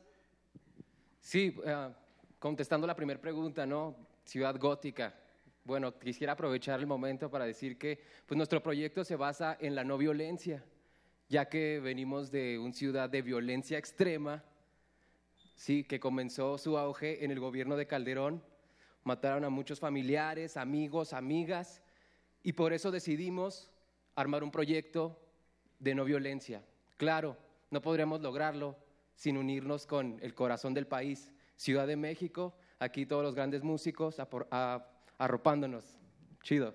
Sí, 1.20 1.56
uh, 1.56 1.90
contestando 2.38 2.86
la 2.86 2.94
primera 2.94 3.18
pregunta, 3.18 3.64
¿no? 3.64 3.96
Ciudad 4.26 4.54
gótica. 4.58 5.14
Bueno, 5.64 5.98
quisiera 5.98 6.34
aprovechar 6.34 6.78
el 6.78 6.86
momento 6.86 7.30
para 7.30 7.46
decir 7.46 7.78
que 7.78 8.04
pues, 8.26 8.36
nuestro 8.36 8.62
proyecto 8.62 9.02
se 9.02 9.16
basa 9.16 9.56
en 9.58 9.74
la 9.74 9.82
no 9.82 9.96
violencia, 9.96 10.62
ya 11.30 11.48
que 11.48 11.78
venimos 11.78 12.32
de 12.32 12.58
una 12.58 12.74
ciudad 12.74 13.08
de 13.08 13.22
violencia 13.22 13.78
extrema, 13.78 14.42
sí, 15.54 15.84
que 15.84 16.00
comenzó 16.00 16.58
su 16.58 16.76
auge 16.76 17.24
en 17.24 17.30
el 17.30 17.38
gobierno 17.38 17.76
de 17.76 17.86
Calderón. 17.86 18.42
Mataron 19.04 19.44
a 19.44 19.48
muchos 19.48 19.78
familiares, 19.78 20.56
amigos, 20.56 21.12
amigas, 21.12 21.82
y 22.42 22.52
por 22.52 22.72
eso 22.72 22.90
decidimos 22.90 23.70
armar 24.16 24.42
un 24.42 24.50
proyecto 24.50 25.16
de 25.78 25.94
no 25.94 26.04
violencia. 26.04 26.64
Claro, 26.96 27.36
no 27.70 27.80
podremos 27.80 28.20
lograrlo 28.20 28.76
sin 29.14 29.36
unirnos 29.38 29.86
con 29.86 30.18
el 30.22 30.34
corazón 30.34 30.74
del 30.74 30.88
país, 30.88 31.32
Ciudad 31.54 31.86
de 31.86 31.94
México, 31.94 32.54
aquí 32.80 33.06
todos 33.06 33.22
los 33.22 33.36
grandes 33.36 33.62
músicos 33.62 34.16
arropándonos. 35.18 35.84
Chido. 36.42 36.74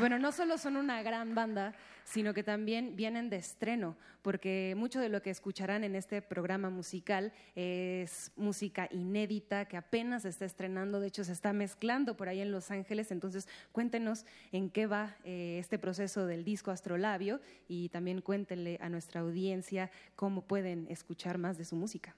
Bueno, 0.00 0.18
no 0.18 0.32
solo 0.32 0.56
son 0.56 0.78
una 0.78 1.02
gran 1.02 1.34
banda, 1.34 1.74
sino 2.04 2.32
que 2.32 2.42
también 2.42 2.96
vienen 2.96 3.28
de 3.28 3.36
estreno, 3.36 3.96
porque 4.22 4.74
mucho 4.74 4.98
de 4.98 5.10
lo 5.10 5.20
que 5.20 5.28
escucharán 5.28 5.84
en 5.84 5.94
este 5.94 6.22
programa 6.22 6.70
musical 6.70 7.34
es 7.54 8.32
música 8.34 8.88
inédita 8.90 9.66
que 9.66 9.76
apenas 9.76 10.22
se 10.22 10.30
está 10.30 10.46
estrenando, 10.46 11.00
de 11.00 11.08
hecho 11.08 11.22
se 11.22 11.32
está 11.32 11.52
mezclando 11.52 12.16
por 12.16 12.30
ahí 12.30 12.40
en 12.40 12.50
Los 12.50 12.70
Ángeles, 12.70 13.10
entonces 13.10 13.46
cuéntenos 13.72 14.24
en 14.52 14.70
qué 14.70 14.86
va 14.86 15.16
eh, 15.22 15.58
este 15.60 15.78
proceso 15.78 16.24
del 16.24 16.44
disco 16.44 16.70
Astrolabio 16.70 17.38
y 17.68 17.90
también 17.90 18.22
cuéntenle 18.22 18.78
a 18.80 18.88
nuestra 18.88 19.20
audiencia 19.20 19.90
cómo 20.16 20.40
pueden 20.40 20.86
escuchar 20.88 21.36
más 21.36 21.58
de 21.58 21.66
su 21.66 21.76
música. 21.76 22.16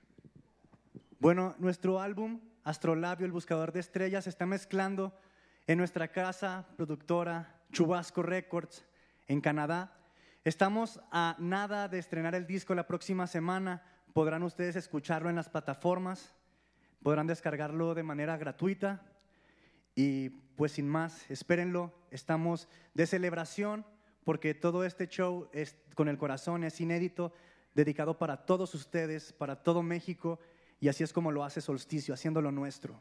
Bueno, 1.18 1.56
nuestro 1.58 2.00
álbum 2.00 2.38
Astrolabio, 2.62 3.26
el 3.26 3.32
buscador 3.32 3.72
de 3.72 3.80
estrellas, 3.80 4.22
se 4.22 4.30
está 4.30 4.46
mezclando 4.46 5.12
en 5.66 5.78
nuestra 5.78 6.08
casa 6.08 6.64
productora 6.76 7.62
Chubasco 7.72 8.22
Records 8.22 8.85
en 9.26 9.40
Canadá. 9.40 9.98
Estamos 10.44 11.00
a 11.11 11.37
nada 11.38 11.88
de 11.88 11.98
estrenar 11.98 12.35
el 12.35 12.46
disco 12.46 12.74
la 12.74 12.87
próxima 12.87 13.26
semana. 13.26 13.82
Podrán 14.12 14.42
ustedes 14.42 14.76
escucharlo 14.76 15.30
en 15.30 15.37
las 15.37 15.48
plataformas, 15.48 16.35
podrán 17.02 17.26
descargarlo 17.26 17.94
de 17.94 18.02
manera 18.02 18.37
gratuita. 18.37 19.02
Y 19.94 20.28
pues 20.28 20.72
sin 20.72 20.88
más, 20.88 21.30
espérenlo. 21.30 21.92
Estamos 22.11 22.68
de 22.94 23.06
celebración 23.06 23.87
porque 24.24 24.54
todo 24.54 24.85
este 24.85 25.08
show 25.08 25.48
es 25.52 25.76
con 25.94 26.08
el 26.08 26.18
corazón, 26.18 26.64
es 26.64 26.80
inédito, 26.80 27.32
dedicado 27.74 28.18
para 28.18 28.44
todos 28.44 28.74
ustedes, 28.74 29.32
para 29.32 29.62
todo 29.62 29.82
México. 29.82 30.38
Y 30.78 30.88
así 30.88 31.04
es 31.04 31.12
como 31.12 31.32
lo 31.32 31.42
hace 31.42 31.61
Solsticio, 31.61 32.12
haciéndolo 32.12 32.52
nuestro. 32.52 33.00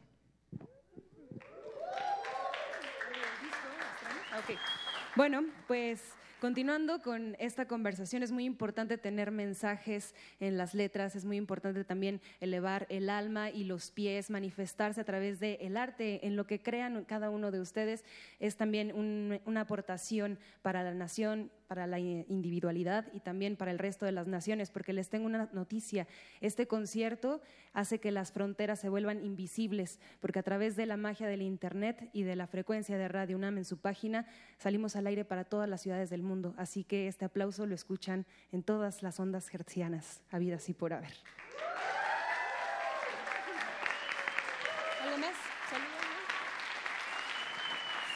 Bueno, 5.14 5.44
pues 5.68 6.00
continuando 6.40 7.00
con 7.02 7.36
esta 7.38 7.66
conversación, 7.66 8.22
es 8.22 8.32
muy 8.32 8.44
importante 8.44 8.98
tener 8.98 9.30
mensajes 9.30 10.14
en 10.40 10.56
las 10.56 10.74
letras, 10.74 11.14
es 11.14 11.24
muy 11.24 11.36
importante 11.36 11.84
también 11.84 12.20
elevar 12.40 12.86
el 12.88 13.10
alma 13.10 13.50
y 13.50 13.64
los 13.64 13.90
pies, 13.90 14.30
manifestarse 14.30 15.00
a 15.00 15.04
través 15.04 15.38
del 15.38 15.58
el 15.60 15.76
arte, 15.76 16.26
en 16.26 16.34
lo 16.34 16.46
que 16.46 16.60
crean 16.60 17.04
cada 17.04 17.30
uno 17.30 17.50
de 17.52 17.60
ustedes, 17.60 18.04
es 18.40 18.56
también 18.56 19.40
una 19.44 19.60
aportación 19.60 20.38
para 20.62 20.82
la 20.82 20.94
nación, 20.94 21.52
para 21.72 21.86
la 21.86 21.98
individualidad 21.98 23.06
y 23.14 23.20
también 23.20 23.56
para 23.56 23.70
el 23.70 23.78
resto 23.78 24.04
de 24.04 24.12
las 24.12 24.26
naciones, 24.26 24.70
porque 24.70 24.92
les 24.92 25.08
tengo 25.08 25.24
una 25.24 25.48
noticia. 25.54 26.06
Este 26.42 26.66
concierto 26.66 27.40
hace 27.72 27.98
que 27.98 28.10
las 28.10 28.30
fronteras 28.30 28.78
se 28.78 28.90
vuelvan 28.90 29.24
invisibles, 29.24 29.98
porque 30.20 30.38
a 30.38 30.42
través 30.42 30.76
de 30.76 30.84
la 30.84 30.98
magia 30.98 31.26
del 31.28 31.40
Internet 31.40 32.10
y 32.12 32.24
de 32.24 32.36
la 32.36 32.46
frecuencia 32.46 32.98
de 32.98 33.08
Radio 33.08 33.38
UNAM 33.38 33.56
en 33.56 33.64
su 33.64 33.78
página, 33.78 34.26
salimos 34.58 34.96
al 34.96 35.06
aire 35.06 35.24
para 35.24 35.44
todas 35.44 35.66
las 35.66 35.80
ciudades 35.80 36.10
del 36.10 36.22
mundo. 36.22 36.52
Así 36.58 36.84
que 36.84 37.08
este 37.08 37.24
aplauso 37.24 37.64
lo 37.64 37.74
escuchan 37.74 38.26
en 38.50 38.62
todas 38.62 39.02
las 39.02 39.18
ondas 39.18 39.48
hertzianas, 39.54 40.20
habidas 40.30 40.68
y 40.68 40.74
por 40.74 40.92
haber. 40.92 41.14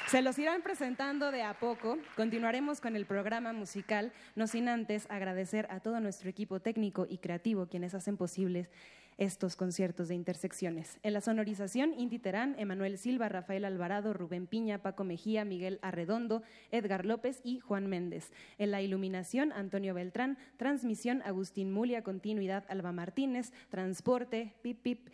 Se 0.06 0.22
los 0.22 0.38
irán 0.38 0.62
presentando 0.62 1.32
de 1.32 1.42
a 1.42 1.54
poco. 1.54 1.98
Continuaremos 2.14 2.80
con 2.80 2.94
el 2.94 3.06
programa 3.06 3.52
musical, 3.52 4.12
no 4.36 4.46
sin 4.46 4.68
antes 4.68 5.04
agradecer 5.10 5.66
a 5.68 5.80
todo 5.80 5.98
nuestro 5.98 6.30
equipo 6.30 6.60
técnico 6.60 7.08
y 7.10 7.18
creativo 7.18 7.66
quienes 7.66 7.92
hacen 7.92 8.16
posibles 8.16 8.70
estos 9.18 9.56
conciertos 9.56 10.06
de 10.06 10.14
intersecciones. 10.14 11.00
En 11.02 11.12
la 11.12 11.20
sonorización, 11.20 11.92
Inti 11.98 12.20
Terán, 12.20 12.54
Emanuel 12.56 12.98
Silva, 12.98 13.28
Rafael 13.28 13.64
Alvarado, 13.64 14.12
Rubén 14.12 14.46
Piña, 14.46 14.78
Paco 14.78 15.02
Mejía, 15.02 15.44
Miguel 15.44 15.80
Arredondo, 15.82 16.44
Edgar 16.70 17.04
López 17.04 17.40
y 17.42 17.58
Juan 17.58 17.88
Méndez. 17.88 18.30
En 18.58 18.70
la 18.70 18.82
iluminación, 18.82 19.50
Antonio 19.50 19.92
Beltrán. 19.92 20.38
Transmisión, 20.56 21.20
Agustín 21.24 21.72
Mulia. 21.72 22.02
Continuidad, 22.02 22.64
Alba 22.68 22.92
Martínez. 22.92 23.52
Transporte, 23.70 24.52
Pip 24.62 24.82
Pip. 24.82 25.08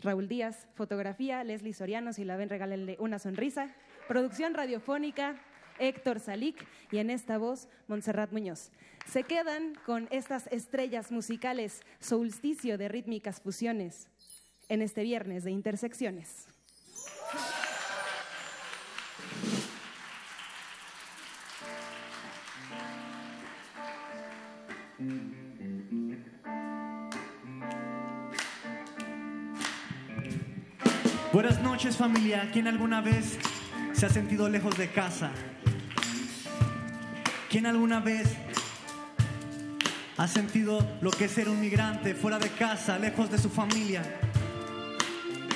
Raúl 0.00 0.28
Díaz, 0.28 0.68
fotografía, 0.74 1.42
Leslie 1.42 1.72
Soriano, 1.72 2.12
si 2.12 2.24
la 2.24 2.36
ven, 2.36 2.48
regálenle 2.48 2.96
una 3.00 3.18
sonrisa. 3.18 3.74
Producción 4.08 4.54
radiofónica, 4.54 5.36
Héctor 5.78 6.18
Salic 6.18 6.66
y 6.90 6.96
en 6.96 7.10
esta 7.10 7.36
voz, 7.36 7.68
Montserrat 7.88 8.32
Muñoz. 8.32 8.70
Se 9.06 9.22
quedan 9.22 9.74
con 9.84 10.08
estas 10.10 10.46
estrellas 10.46 11.12
musicales, 11.12 11.82
solsticio 12.00 12.78
de 12.78 12.88
rítmicas 12.88 13.42
fusiones, 13.42 14.08
en 14.70 14.80
este 14.80 15.02
viernes 15.02 15.44
de 15.44 15.50
intersecciones. 15.50 16.46
Buenas 31.30 31.60
noches 31.62 31.98
familia, 31.98 32.48
¿quién 32.54 32.66
alguna 32.66 33.02
vez 33.02 33.38
se 33.98 34.06
ha 34.06 34.10
sentido 34.10 34.48
lejos 34.48 34.78
de 34.78 34.92
casa? 34.92 35.32
¿Quién 37.50 37.66
alguna 37.66 37.98
vez 37.98 38.28
ha 40.16 40.28
sentido 40.28 40.86
lo 41.00 41.10
que 41.10 41.24
es 41.24 41.32
ser 41.32 41.48
un 41.48 41.60
migrante 41.60 42.14
fuera 42.14 42.38
de 42.38 42.48
casa, 42.48 42.96
lejos 42.96 43.28
de 43.28 43.38
su 43.38 43.50
familia? 43.50 44.04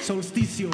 Solsticio. 0.04 0.70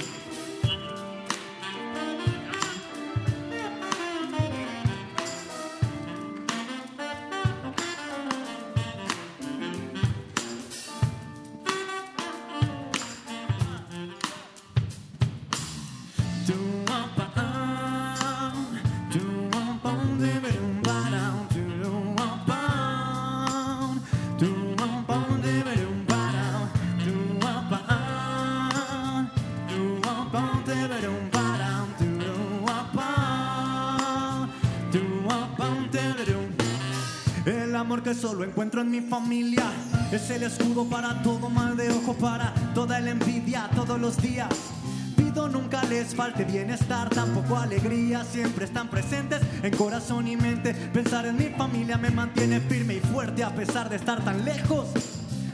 Solo 38.15 38.45
encuentro 38.45 38.81
en 38.81 38.91
mi 38.91 39.01
familia. 39.01 39.65
Es 40.13 40.31
el 40.31 40.43
escudo 40.43 40.85
para 40.89 41.23
todo 41.23 41.51
mal 41.51 41.77
de 41.77 41.91
ojo, 41.91 42.15
para 42.15 42.55
toda 42.75 43.01
la 43.01 43.11
envidia 43.11 43.69
todos 43.75 44.01
los 44.01 44.17
días. 44.17 44.49
Pido 45.17 45.49
nunca 45.49 45.83
les 45.85 46.15
falte 46.15 46.45
bienestar, 46.45 47.11
tampoco 47.11 47.57
alegría, 47.57 48.25
siempre 48.25 48.65
están 48.65 48.89
presentes 48.89 49.41
en 49.63 49.77
corazón 49.77 50.27
y 50.27 50.37
mente. 50.37 50.75
Pensar 50.75 51.27
en 51.27 51.37
mi 51.37 51.51
familia 51.51 51.99
me 51.99 52.11
mantiene 52.11 52.61
firme 52.61 52.95
y 52.95 53.01
fuerte 53.01 53.45
a 53.45 53.55
pesar 53.55 53.89
de 53.89 53.97
estar 53.97 54.25
tan 54.25 54.45
lejos. 54.45 54.89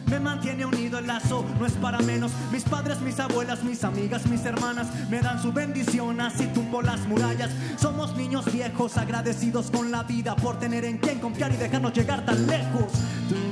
Me 0.07 0.21
mantiene 0.21 0.65
unido 0.65 0.99
el 0.99 1.07
lazo, 1.07 1.45
no 1.59 1.67
es 1.67 1.73
para 1.75 1.99
menos. 1.99 2.33
Mis 2.53 2.65
padres, 2.65 3.01
mis 3.01 3.19
abuelas, 3.21 3.63
mis 3.63 3.85
amigas, 3.85 4.27
mis 4.27 4.45
hermanas 4.45 4.89
me 5.09 5.21
dan 5.21 5.41
su 5.41 5.53
bendición, 5.53 6.21
así 6.21 6.47
tumbo 6.47 6.83
las 6.83 7.07
murallas. 7.07 7.51
Somos 7.77 8.17
niños 8.17 8.51
viejos, 8.53 8.97
agradecidos 8.97 9.71
con 9.71 9.91
la 9.91 10.03
vida 10.03 10.37
por 10.37 10.59
tener 10.59 10.85
en 10.85 10.99
quien 10.99 11.21
confiar 11.21 11.53
y 11.53 11.57
dejarnos 11.57 11.93
llegar 11.93 12.25
tan 12.25 12.47
lejos. 12.47 12.93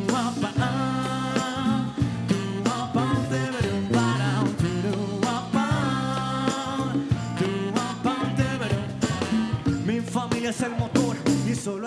Papá, 0.06 0.81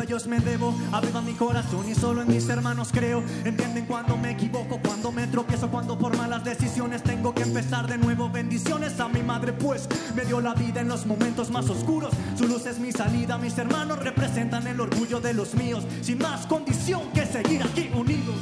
ellos 0.06 0.28
me 0.28 0.40
debo. 0.40 0.74
Aviva 0.92 1.22
mi 1.22 1.34
corazón 1.34 1.90
y 1.90 1.96
solo 1.96 2.22
en 2.22 2.28
mis 2.28 2.48
hermanos 2.48 2.90
creo. 2.92 3.24
Entienden 3.44 3.86
cuando 3.86 4.16
me 4.16 4.32
equivoco, 4.32 4.80
cuando 4.82 5.12
me 5.12 5.28
tropiezo, 5.28 5.70
cuando 5.70 5.98
por 5.98 6.16
malas 6.16 6.44
decisiones 6.44 7.04
tengo 7.04 7.34
que 7.34 7.42
empezar 7.44 7.88
de 7.88 7.98
nuevo. 7.98 8.30
Bendiciones 8.30 9.00
a 9.00 9.10
mi 9.10 9.24
madre, 9.24 9.54
pues 9.54 9.90
me 10.16 10.24
dio 10.24 10.40
la 10.42 10.54
vida 10.54 10.82
en 10.82 10.88
los 10.88 11.06
momentos 11.06 11.50
más 11.50 11.70
oscuros. 11.70 12.14
Su 12.38 12.48
luz 12.48 12.66
es 12.68 12.80
mi 12.80 12.92
salida, 12.92 13.38
mis 13.38 13.58
hermanos 13.58 14.00
representan 14.00 14.68
el 14.68 14.80
orgullo 14.80 15.20
de 15.20 15.34
los 15.34 15.56
míos. 15.56 15.84
Sin 16.02 16.20
más 16.20 16.46
condición 16.46 17.02
que 17.14 17.26
seguir 17.26 17.64
aquí 17.64 17.90
unidos. 17.96 18.36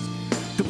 Tu 0.57 0.65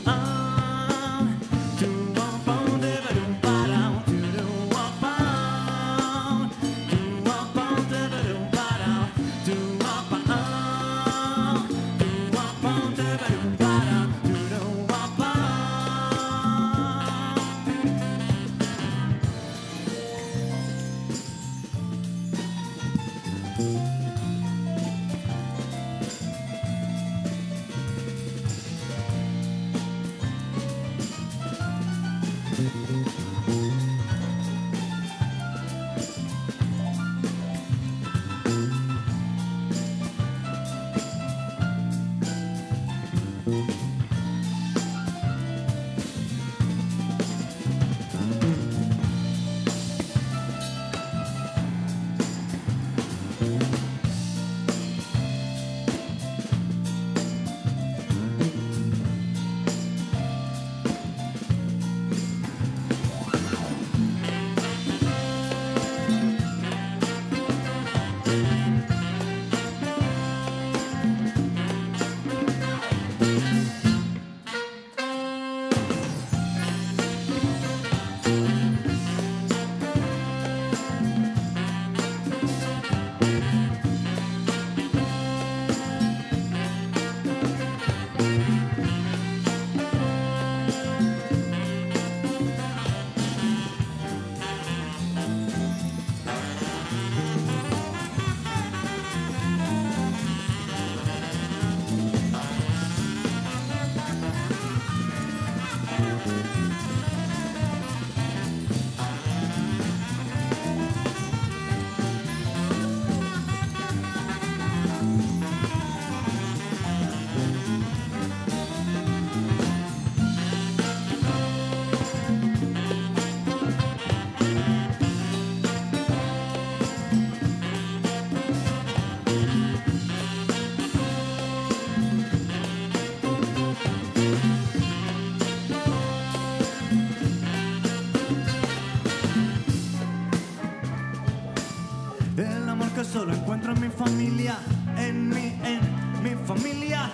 solo 143.14 143.32
encuentro 143.32 143.74
en 143.74 143.80
mi 143.82 143.90
familia, 143.90 144.58
en 144.98 145.30
mi, 145.30 145.56
en 145.64 146.24
mi 146.24 146.32
familia. 146.48 147.12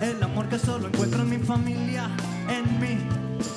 El 0.00 0.22
amor 0.22 0.48
que 0.48 0.58
solo 0.58 0.88
encuentro 0.88 1.20
en 1.20 1.28
mi 1.28 1.36
familia, 1.36 2.08
en 2.48 2.80
mi, 2.80 2.96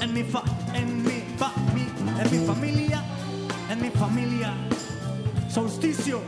en 0.02 0.14
mi 0.14 0.24
fa, 0.24 0.43
en 0.74 1.04
mi 1.04 1.24
fa, 1.38 1.54
mi, 1.74 1.88
en 2.22 2.32
mi 2.32 2.45
familia, 2.45 3.02
en 3.70 3.82
mi 3.82 3.89
familia. 3.91 4.54
Solsticio. 5.50 6.22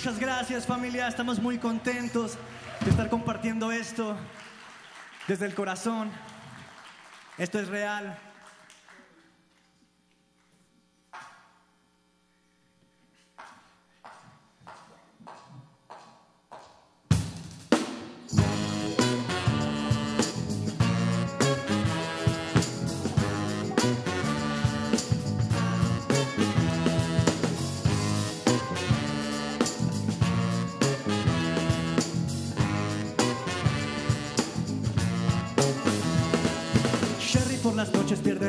Muchas 0.00 0.18
gracias 0.18 0.64
familia, 0.64 1.08
estamos 1.08 1.38
muy 1.38 1.58
contentos 1.58 2.38
de 2.82 2.88
estar 2.88 3.10
compartiendo 3.10 3.70
esto 3.70 4.16
desde 5.28 5.44
el 5.44 5.54
corazón. 5.54 6.10
Esto 7.36 7.58
es 7.58 7.68
real. 7.68 8.18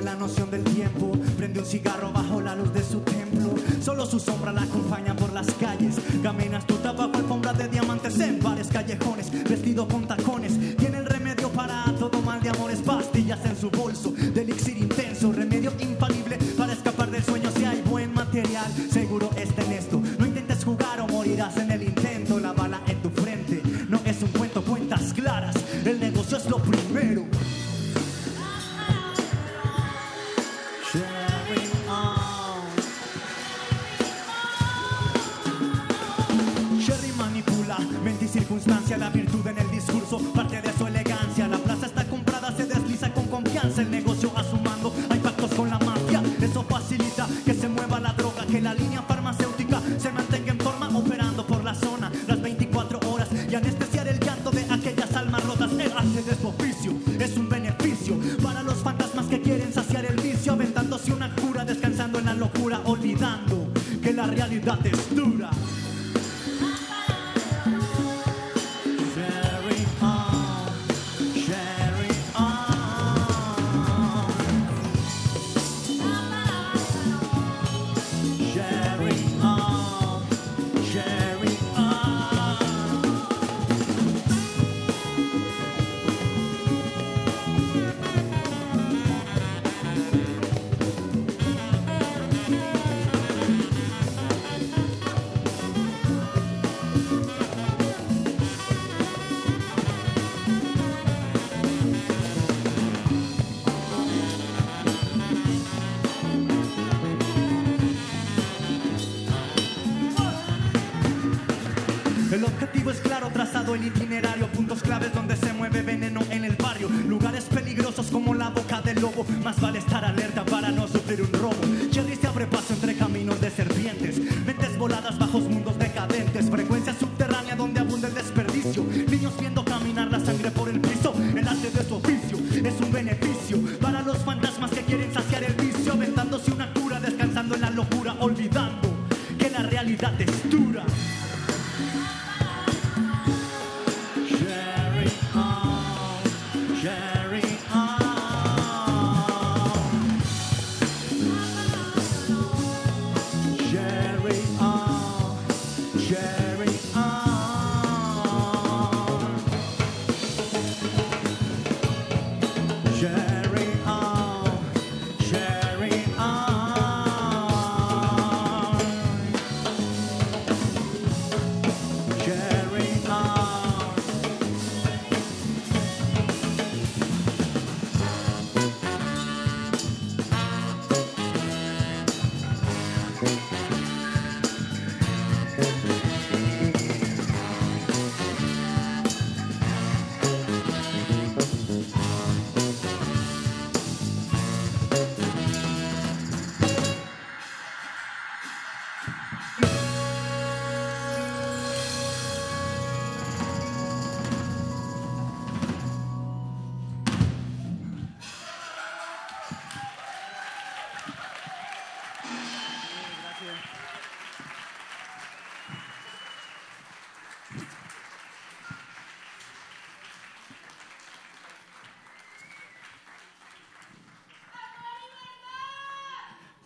la 0.04 0.16
noción 0.16 0.50
del 0.50 0.64
tiempo. 0.64 1.12
Prende 1.38 1.60
un 1.60 1.66
cigarro 1.66 2.12
bajo 2.12 2.42
la 2.42 2.56
luz 2.56 2.74
de 2.74 2.84
su 2.84 3.00
templo. 3.02 3.54
Solo 3.82 4.06
su 4.06 4.20
sombra 4.20 4.52
la 4.52 4.64
acompaña 4.64 5.16
por 5.16 5.32
las 5.34 5.52
calles. 5.54 5.96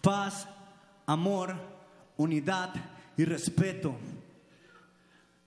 paz, 0.05 0.47
amor, 1.07 1.55
unidad 2.15 2.69
y 3.17 3.25
respeto. 3.25 3.95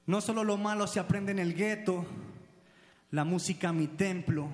No 0.04 0.20
solo 0.20 0.42
lo 0.42 0.56
malo 0.56 0.88
se 0.88 0.98
aprende 0.98 1.30
en 1.30 1.38
el 1.38 1.54
gueto, 1.54 2.04
la 3.12 3.22
música 3.22 3.72
mi 3.72 3.86
templo. 3.86 4.48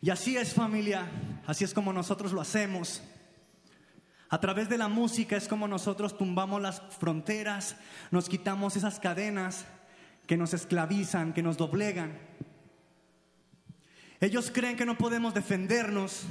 Y 0.00 0.08
así 0.08 0.38
es 0.38 0.54
familia, 0.54 1.06
así 1.46 1.62
es 1.62 1.74
como 1.74 1.92
nosotros 1.92 2.32
lo 2.32 2.40
hacemos. 2.40 3.02
A 4.30 4.40
través 4.40 4.70
de 4.70 4.78
la 4.78 4.88
música 4.88 5.36
es 5.36 5.46
como 5.46 5.68
nosotros 5.68 6.16
tumbamos 6.16 6.62
las 6.62 6.80
fronteras, 6.80 7.76
nos 8.10 8.30
quitamos 8.30 8.76
esas 8.76 8.98
cadenas 8.98 9.66
que 10.26 10.38
nos 10.38 10.54
esclavizan, 10.54 11.34
que 11.34 11.42
nos 11.42 11.58
doblegan. 11.58 12.16
Ellos 14.20 14.50
creen 14.50 14.78
que 14.78 14.86
no 14.86 14.96
podemos 14.96 15.34
defendernos, 15.34 16.22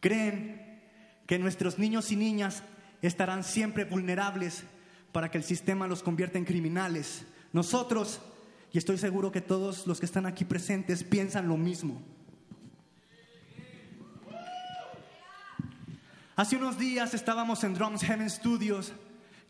creen 0.00 0.57
que 1.28 1.38
nuestros 1.38 1.78
niños 1.78 2.10
y 2.10 2.16
niñas 2.16 2.62
estarán 3.02 3.44
siempre 3.44 3.84
vulnerables 3.84 4.64
para 5.12 5.30
que 5.30 5.36
el 5.36 5.44
sistema 5.44 5.86
los 5.86 6.02
convierta 6.02 6.38
en 6.38 6.46
criminales. 6.46 7.26
Nosotros, 7.52 8.22
y 8.72 8.78
estoy 8.78 8.96
seguro 8.96 9.30
que 9.30 9.42
todos 9.42 9.86
los 9.86 10.00
que 10.00 10.06
están 10.06 10.24
aquí 10.24 10.46
presentes 10.46 11.04
piensan 11.04 11.46
lo 11.46 11.58
mismo. 11.58 12.00
Hace 16.34 16.56
unos 16.56 16.78
días 16.78 17.12
estábamos 17.12 17.62
en 17.62 17.74
Drums 17.74 18.00
Heaven 18.04 18.30
Studios, 18.30 18.94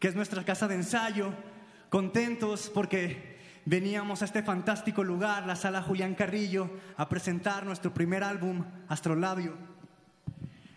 que 0.00 0.08
es 0.08 0.16
nuestra 0.16 0.44
casa 0.44 0.66
de 0.66 0.74
ensayo, 0.74 1.32
contentos 1.90 2.72
porque 2.74 3.38
veníamos 3.66 4.22
a 4.22 4.24
este 4.24 4.42
fantástico 4.42 5.04
lugar, 5.04 5.46
la 5.46 5.54
sala 5.54 5.82
Julián 5.82 6.16
Carrillo, 6.16 6.70
a 6.96 7.08
presentar 7.08 7.64
nuestro 7.64 7.94
primer 7.94 8.24
álbum, 8.24 8.64
Astrolabio. 8.88 9.67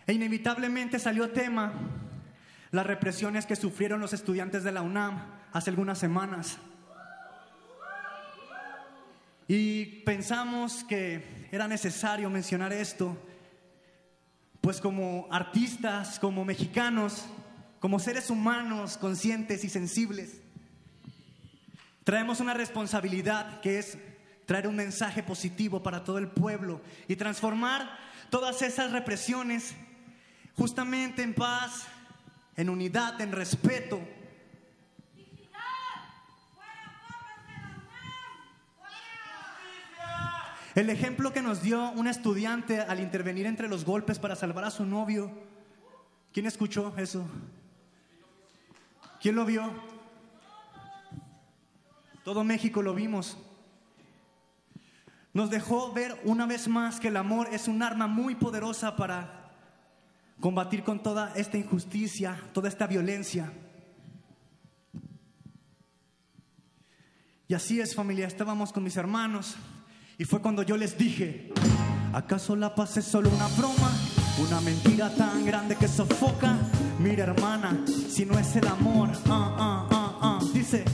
E 0.06 0.12
inevitablemente 0.12 0.98
salió 0.98 1.30
tema 1.30 1.72
las 2.70 2.86
represiones 2.86 3.46
que 3.46 3.56
sufrieron 3.56 4.00
los 4.00 4.12
estudiantes 4.12 4.64
de 4.64 4.72
la 4.72 4.82
UNAM 4.82 5.22
hace 5.52 5.70
algunas 5.70 5.98
semanas. 5.98 6.58
Y 9.46 9.84
pensamos 10.04 10.84
que 10.84 11.48
era 11.52 11.68
necesario 11.68 12.30
mencionar 12.30 12.72
esto, 12.72 13.16
pues 14.60 14.80
como 14.80 15.28
artistas, 15.30 16.18
como 16.18 16.44
mexicanos, 16.44 17.26
como 17.78 17.98
seres 17.98 18.30
humanos 18.30 18.96
conscientes 18.96 19.64
y 19.64 19.68
sensibles, 19.68 20.40
traemos 22.04 22.40
una 22.40 22.54
responsabilidad 22.54 23.60
que 23.60 23.78
es 23.78 23.98
traer 24.46 24.66
un 24.66 24.76
mensaje 24.76 25.22
positivo 25.22 25.82
para 25.82 26.04
todo 26.04 26.18
el 26.18 26.28
pueblo 26.28 26.80
y 27.08 27.16
transformar 27.16 27.98
todas 28.30 28.62
esas 28.62 28.92
represiones 28.92 29.74
justamente 30.56 31.22
en 31.22 31.34
paz, 31.34 31.86
en 32.56 32.68
unidad, 32.68 33.20
en 33.20 33.32
respeto. 33.32 34.00
El 40.74 40.88
ejemplo 40.88 41.32
que 41.34 41.42
nos 41.42 41.60
dio 41.60 41.90
un 41.90 42.06
estudiante 42.06 42.80
al 42.80 42.98
intervenir 43.00 43.44
entre 43.44 43.68
los 43.68 43.84
golpes 43.84 44.18
para 44.18 44.36
salvar 44.36 44.64
a 44.64 44.70
su 44.70 44.86
novio. 44.86 45.30
¿Quién 46.32 46.46
escuchó 46.46 46.94
eso? 46.96 47.26
¿Quién 49.20 49.34
lo 49.34 49.44
vio? 49.44 49.70
Todo 52.24 52.42
México 52.42 52.80
lo 52.80 52.94
vimos. 52.94 53.36
Nos 55.34 55.50
dejó 55.50 55.92
ver 55.92 56.18
una 56.24 56.46
vez 56.46 56.68
más 56.68 57.00
que 57.00 57.08
el 57.08 57.16
amor 57.18 57.48
es 57.52 57.68
un 57.68 57.82
arma 57.82 58.06
muy 58.06 58.34
poderosa 58.34 58.96
para 58.96 59.41
combatir 60.42 60.82
con 60.82 61.00
toda 61.00 61.32
esta 61.36 61.56
injusticia, 61.56 62.36
toda 62.52 62.68
esta 62.68 62.88
violencia. 62.88 63.52
Y 67.46 67.54
así 67.54 67.80
es 67.80 67.94
familia, 67.94 68.26
estábamos 68.26 68.72
con 68.72 68.82
mis 68.82 68.96
hermanos 68.96 69.54
y 70.18 70.24
fue 70.24 70.42
cuando 70.42 70.64
yo 70.64 70.76
les 70.76 70.98
dije, 70.98 71.52
¿acaso 72.12 72.56
la 72.56 72.74
paz 72.74 72.96
es 72.96 73.04
solo 73.04 73.30
una 73.30 73.46
broma? 73.56 73.92
Una 74.40 74.60
mentira 74.62 75.14
tan 75.14 75.46
grande 75.46 75.76
que 75.76 75.86
sofoca. 75.86 76.58
Mira 76.98 77.22
hermana, 77.22 77.84
si 77.86 78.26
no 78.26 78.36
es 78.36 78.56
el 78.56 78.66
amor, 78.66 79.10
ah, 79.28 79.86
ah, 79.90 80.18
ah, 80.20 80.38
dice... 80.52 80.84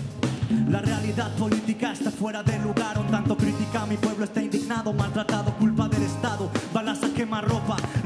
La 0.71 0.81
realidad 0.81 1.35
política 1.37 1.93
está 1.93 2.11
fuera 2.11 2.43
de 2.43 2.59
lugar, 2.61 2.99
un 2.99 3.09
tanto 3.09 3.37
crítica, 3.37 3.85
mi 3.85 3.99
pueblo 3.99 4.25
está 4.25 4.43
indignado, 4.43 4.95
maltratado, 4.95 5.53
culpa 5.59 5.89
del 5.89 6.03
Estado, 6.03 6.51
balas 6.73 7.03
a 7.03 7.09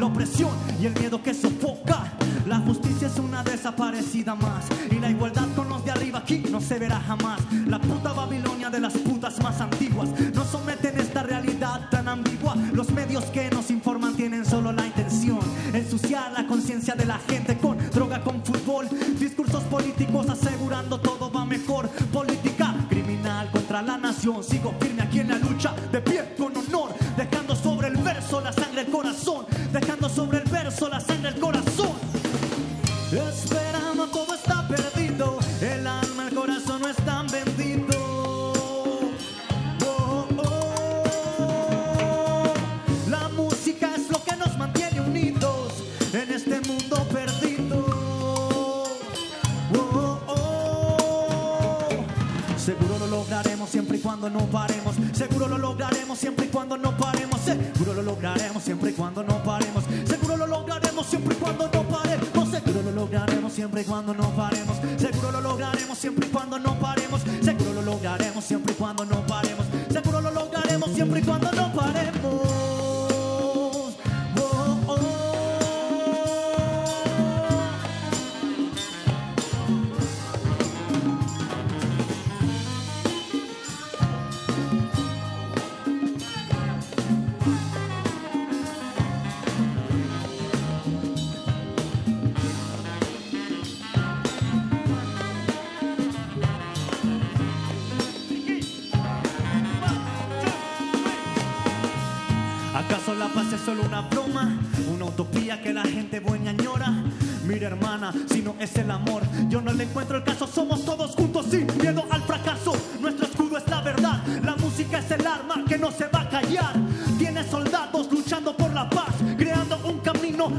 la 0.03 0.09
opresión 0.09 0.51
y 0.81 0.87
el 0.87 0.99
miedo 0.99 1.23
que 1.23 1.33
sofoca. 1.33 2.13
La 2.45 2.59
justicia 2.59 3.07
es 3.07 3.21
una 3.21 3.45
desaparecida 3.45 4.35
más 4.35 4.65
y 4.91 4.99
la 4.99 5.09
igualdad 5.09 5.47
con 5.55 5.69
los 5.69 5.85
de 5.85 5.93
arriba 5.93 6.19
aquí 6.19 6.43
no 6.51 6.61
se 6.61 6.81
verá 6.81 6.99
jamás. 6.99 7.41
La 7.69 7.79
puta 7.79 8.13
Babilonia 8.13 8.69
de 8.69 8.81
las 8.81 8.95
putas 8.95 9.41
más 9.41 9.61
antiguas 9.61 10.09
nos 10.35 10.49
someten 10.49 10.99
esta 10.99 11.23
realidad 11.23 11.89
tan 11.89 12.09
ambigua. 12.09 12.57
Los 12.73 12.91
medios 12.91 13.27
que 13.27 13.49
nos 13.51 13.71
informan 13.71 14.17
tienen 14.17 14.45
solo 14.45 14.73
la 14.73 14.85
intención 14.85 15.39
ensuciar 15.73 16.33
la 16.33 16.49
conciencia 16.49 16.97
de 16.97 17.07
la 17.07 17.19
gente 17.19 17.57
con 17.59 17.79
droga, 17.91 18.25
con 18.25 18.45
fútbol, 18.45 18.89
discursos 19.21 19.63
políticos 19.65 20.29
asegurando 20.29 20.99
todo 20.99 21.31
va 21.31 21.45
mejor. 21.45 21.89
Política 22.13 22.75
criminal 22.89 23.53
contra 23.53 23.83
la 23.83 23.99
nación. 23.99 24.43
Sigo 24.43 24.75
firme 24.81 25.03
aquí 25.03 25.21
en 25.21 25.29
la 25.29 25.39
lucha, 25.39 25.73
de 25.93 26.01
pie 26.01 26.35
con 26.37 26.57
honor, 26.57 26.93
dejando 27.17 27.55
sobre 27.55 27.87
el 27.87 27.99
verso 27.99 28.41
la 28.41 28.53
sangre 28.53 28.73
el 28.83 28.91
corazón, 28.91 29.47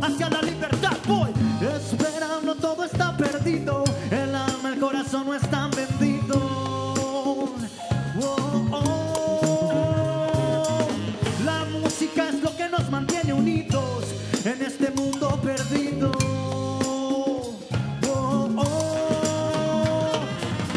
hacia 0.01 0.29
la 0.29 0.41
libertad. 0.41 0.97
Voy 1.07 1.31
esperando, 1.61 2.55
todo 2.55 2.83
está 2.85 3.15
perdido. 3.17 3.83
El 4.11 4.33
alma, 4.35 4.69
el 4.73 4.79
corazón 4.79 5.25
no 5.27 5.33
están 5.33 5.71
vendidos. 5.71 6.37
Oh, 6.37 7.49
oh. 8.71 10.27
La 11.45 11.65
música 11.65 12.29
es 12.29 12.41
lo 12.41 12.55
que 12.55 12.69
nos 12.69 12.89
mantiene 12.89 13.33
unidos 13.33 14.05
en 14.45 14.61
este 14.61 14.91
mundo 14.91 15.39
perdido. 15.41 16.11
Oh, 18.07 18.49
oh. 18.57 20.11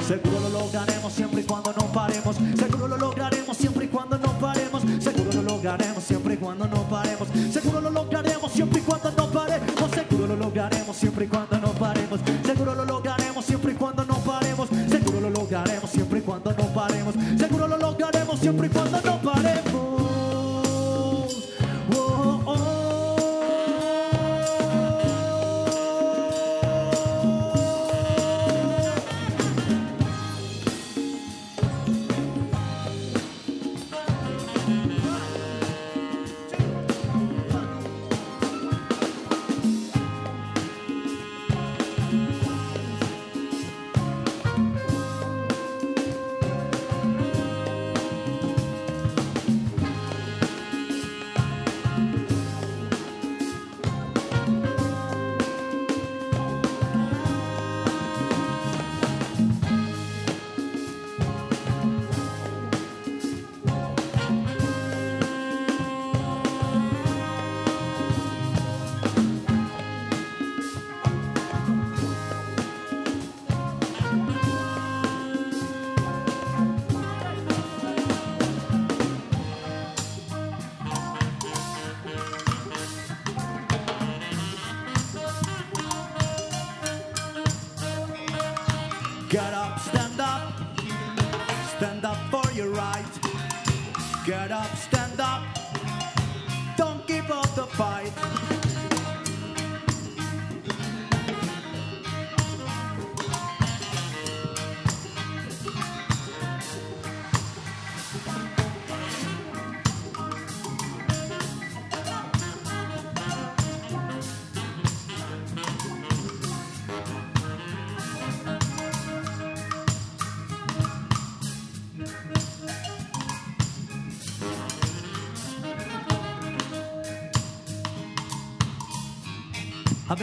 Seguro 0.07 0.40
lo 0.40 0.48
lograremos 0.48 1.12
siempre 1.12 1.40
y 1.42 1.44
cuando 1.44 1.72
no 1.72 1.86
paremos. 1.92 2.36
Seguro 2.36 2.88
lo 2.88 2.96
lograremos 2.96 3.57
siempre 3.57 3.84
y 3.84 3.88
cuando 3.88 4.18
no 4.18 4.38
paremos. 4.38 4.82
Seguro 5.00 5.32
lo 5.32 5.42
lograremos 5.42 6.02
siempre 6.02 6.34
y 6.34 6.36
cuando 6.36 6.66
no 6.66 6.88
paremos. 6.88 7.28
Seguro 7.52 7.80
Got 89.37 89.53
up, 89.53 90.05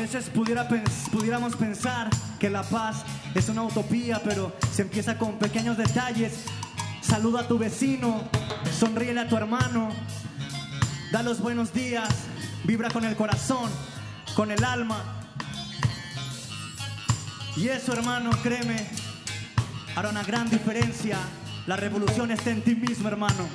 veces 0.04 0.30
pudiera 0.30 0.68
pudiéramos 1.14 1.56
pensar 1.56 2.10
que 2.38 2.50
la 2.50 2.64
paz 2.64 3.06
es 3.36 3.48
una 3.48 3.64
utopía, 3.64 4.22
pero 4.22 4.54
se 4.70 4.82
empieza 4.82 5.18
con 5.18 5.40
pequeños 5.40 5.78
detalles. 5.78 6.44
Saluda 7.02 7.42
a 7.42 7.48
tu 7.48 7.58
vecino, 7.58 8.22
sonríele 8.78 9.22
a 9.22 9.30
tu 9.30 9.38
hermano, 9.38 9.90
da 11.10 11.24
los 11.24 11.40
buenos 11.40 11.72
días, 11.72 12.10
vibra 12.66 12.90
con 12.90 13.06
el 13.06 13.16
corazón, 13.16 13.72
con 14.36 14.52
el 14.52 14.66
alma. 14.66 15.02
Y 17.56 17.70
eso, 17.70 17.94
hermano, 17.94 18.32
créeme, 18.44 18.86
hará 19.96 20.10
una 20.10 20.24
gran 20.24 20.50
diferencia. 20.50 21.18
La 21.66 21.78
revolución 21.78 22.30
está 22.30 22.50
en 22.50 22.62
ti 22.62 22.76
mismo, 22.76 23.08
hermano. 23.08 23.48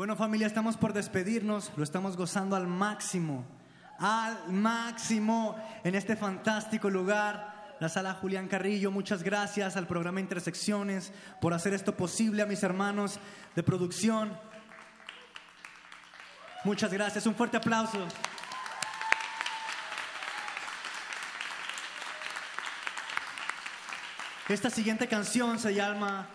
Bueno 0.00 0.16
familia, 0.16 0.46
estamos 0.46 0.78
por 0.78 0.94
despedirnos, 0.94 1.70
lo 1.76 1.84
estamos 1.84 2.16
gozando 2.16 2.56
al 2.56 2.66
máximo, 2.66 3.44
al 3.98 4.50
máximo 4.50 5.62
en 5.84 5.94
este 5.94 6.16
fantástico 6.16 6.88
lugar, 6.88 7.76
la 7.80 7.90
sala 7.90 8.14
Julián 8.14 8.48
Carrillo. 8.48 8.90
Muchas 8.90 9.22
gracias 9.22 9.76
al 9.76 9.86
programa 9.86 10.20
Intersecciones 10.20 11.12
por 11.38 11.52
hacer 11.52 11.74
esto 11.74 11.98
posible, 11.98 12.40
a 12.40 12.46
mis 12.46 12.62
hermanos 12.62 13.20
de 13.54 13.62
producción. 13.62 14.32
Muchas 16.64 16.90
gracias, 16.94 17.26
un 17.26 17.34
fuerte 17.34 17.58
aplauso. 17.58 17.98
Esta 24.48 24.70
siguiente 24.70 25.08
canción 25.08 25.58
se 25.58 25.74
llama 25.74 26.26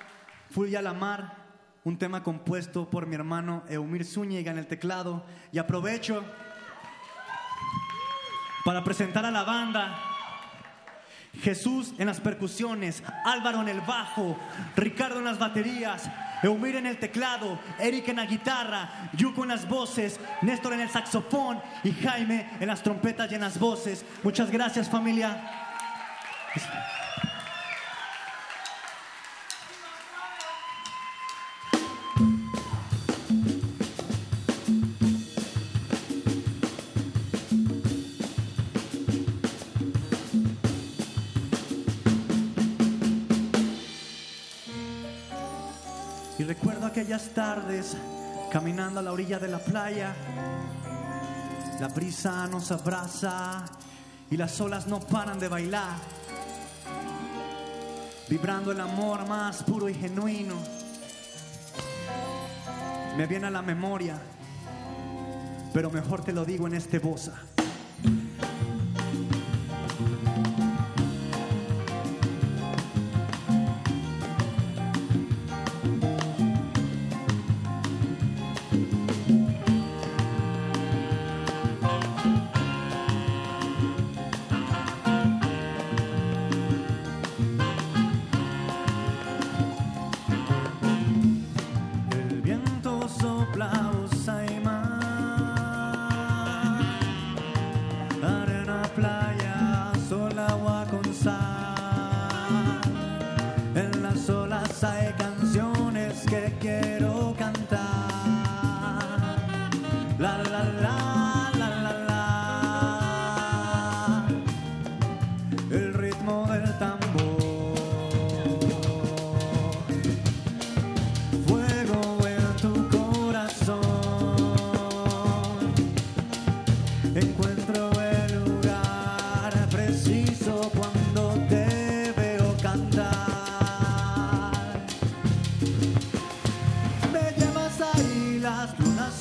Fui 0.52 0.76
a 0.76 0.84
la 0.84 0.94
mar, 0.94 1.45
un 1.86 1.98
tema 2.00 2.24
compuesto 2.24 2.90
por 2.90 3.06
mi 3.06 3.14
hermano 3.14 3.64
Eumir 3.70 4.04
Zúñiga 4.06 4.52
en 4.52 4.58
el 4.58 4.66
teclado. 4.66 5.24
Y 5.52 5.60
aprovecho 5.60 6.26
para 8.66 8.84
presentar 8.84 9.24
a 9.24 9.32
la 9.32 9.44
banda. 9.44 9.96
Jesús 11.42 11.94
en 12.00 12.08
las 12.08 12.20
percusiones, 12.20 13.04
Álvaro 13.26 13.62
en 13.62 13.70
el 13.70 13.82
bajo, 13.82 14.36
Ricardo 14.76 15.20
en 15.20 15.26
las 15.26 15.38
baterías, 15.38 16.10
Eumir 16.42 16.78
en 16.78 16.88
el 16.88 16.98
teclado, 16.98 17.60
Eric 17.78 18.08
en 18.08 18.16
la 18.16 18.26
guitarra, 18.26 19.12
Yuko 19.14 19.44
en 19.44 19.50
las 19.50 19.68
voces, 19.68 20.20
Néstor 20.42 20.74
en 20.74 20.80
el 20.80 20.90
saxofón 20.90 21.62
y 21.84 21.92
Jaime 21.92 22.50
en 22.60 22.68
las 22.68 22.82
trompetas 22.82 23.32
y 23.32 23.36
en 23.36 23.42
las 23.42 23.60
voces. 23.60 24.04
Muchas 24.24 24.50
gracias 24.50 24.90
familia. 24.90 25.75
Tardes 47.24 47.96
caminando 48.52 49.00
a 49.00 49.04
la 49.04 49.14
orilla 49.14 49.40
de 49.40 49.48
la 49.48 49.60
playa. 49.60 50.14
La 51.80 51.88
brisa 51.88 52.46
nos 52.48 52.72
abraza 52.72 53.66
y 54.30 54.38
las 54.38 54.60
olas 54.60 54.88
no 54.88 55.00
paran 55.00 55.40
de 55.40 55.48
bailar. 55.48 55.96
Vibrando 58.28 58.72
el 58.72 58.82
amor 58.82 59.26
más 59.28 59.64
puro 59.64 59.88
y 59.88 59.94
genuino. 59.94 60.56
Me 63.18 63.26
viene 63.28 63.48
a 63.48 63.52
la 63.52 63.62
memoria, 63.62 64.20
pero 65.74 65.90
mejor 65.90 66.22
te 66.24 66.34
lo 66.34 66.44
digo 66.44 66.68
en 66.68 66.76
este 66.76 67.00
bosa. 67.00 67.34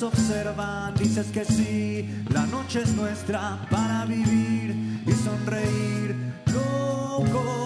observan, 0.07 0.93
dices 0.95 1.27
que 1.27 1.45
sí, 1.45 2.09
la 2.29 2.45
noche 2.45 2.81
es 2.81 2.93
nuestra 2.93 3.59
para 3.69 4.05
vivir 4.05 4.75
y 5.05 5.11
sonreír, 5.11 6.15
loco. 6.53 7.64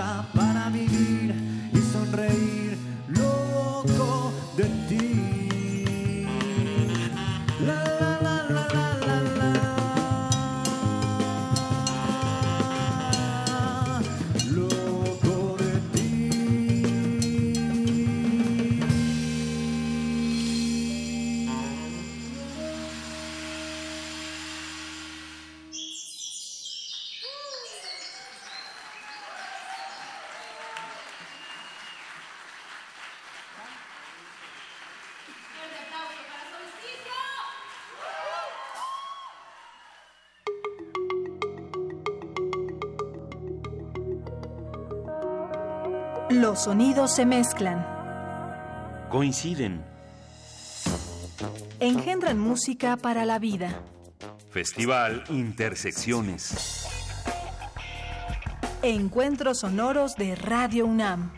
drop 0.00 0.39
Los 46.50 46.64
sonidos 46.64 47.14
se 47.14 47.24
mezclan. 47.26 47.86
Coinciden. 49.08 49.84
Engendran 51.78 52.40
música 52.40 52.96
para 52.96 53.24
la 53.24 53.38
vida. 53.38 53.80
Festival 54.50 55.22
Intersecciones. 55.28 56.88
Encuentros 58.82 59.60
sonoros 59.60 60.16
de 60.16 60.34
Radio 60.34 60.86
UNAM. 60.86 61.30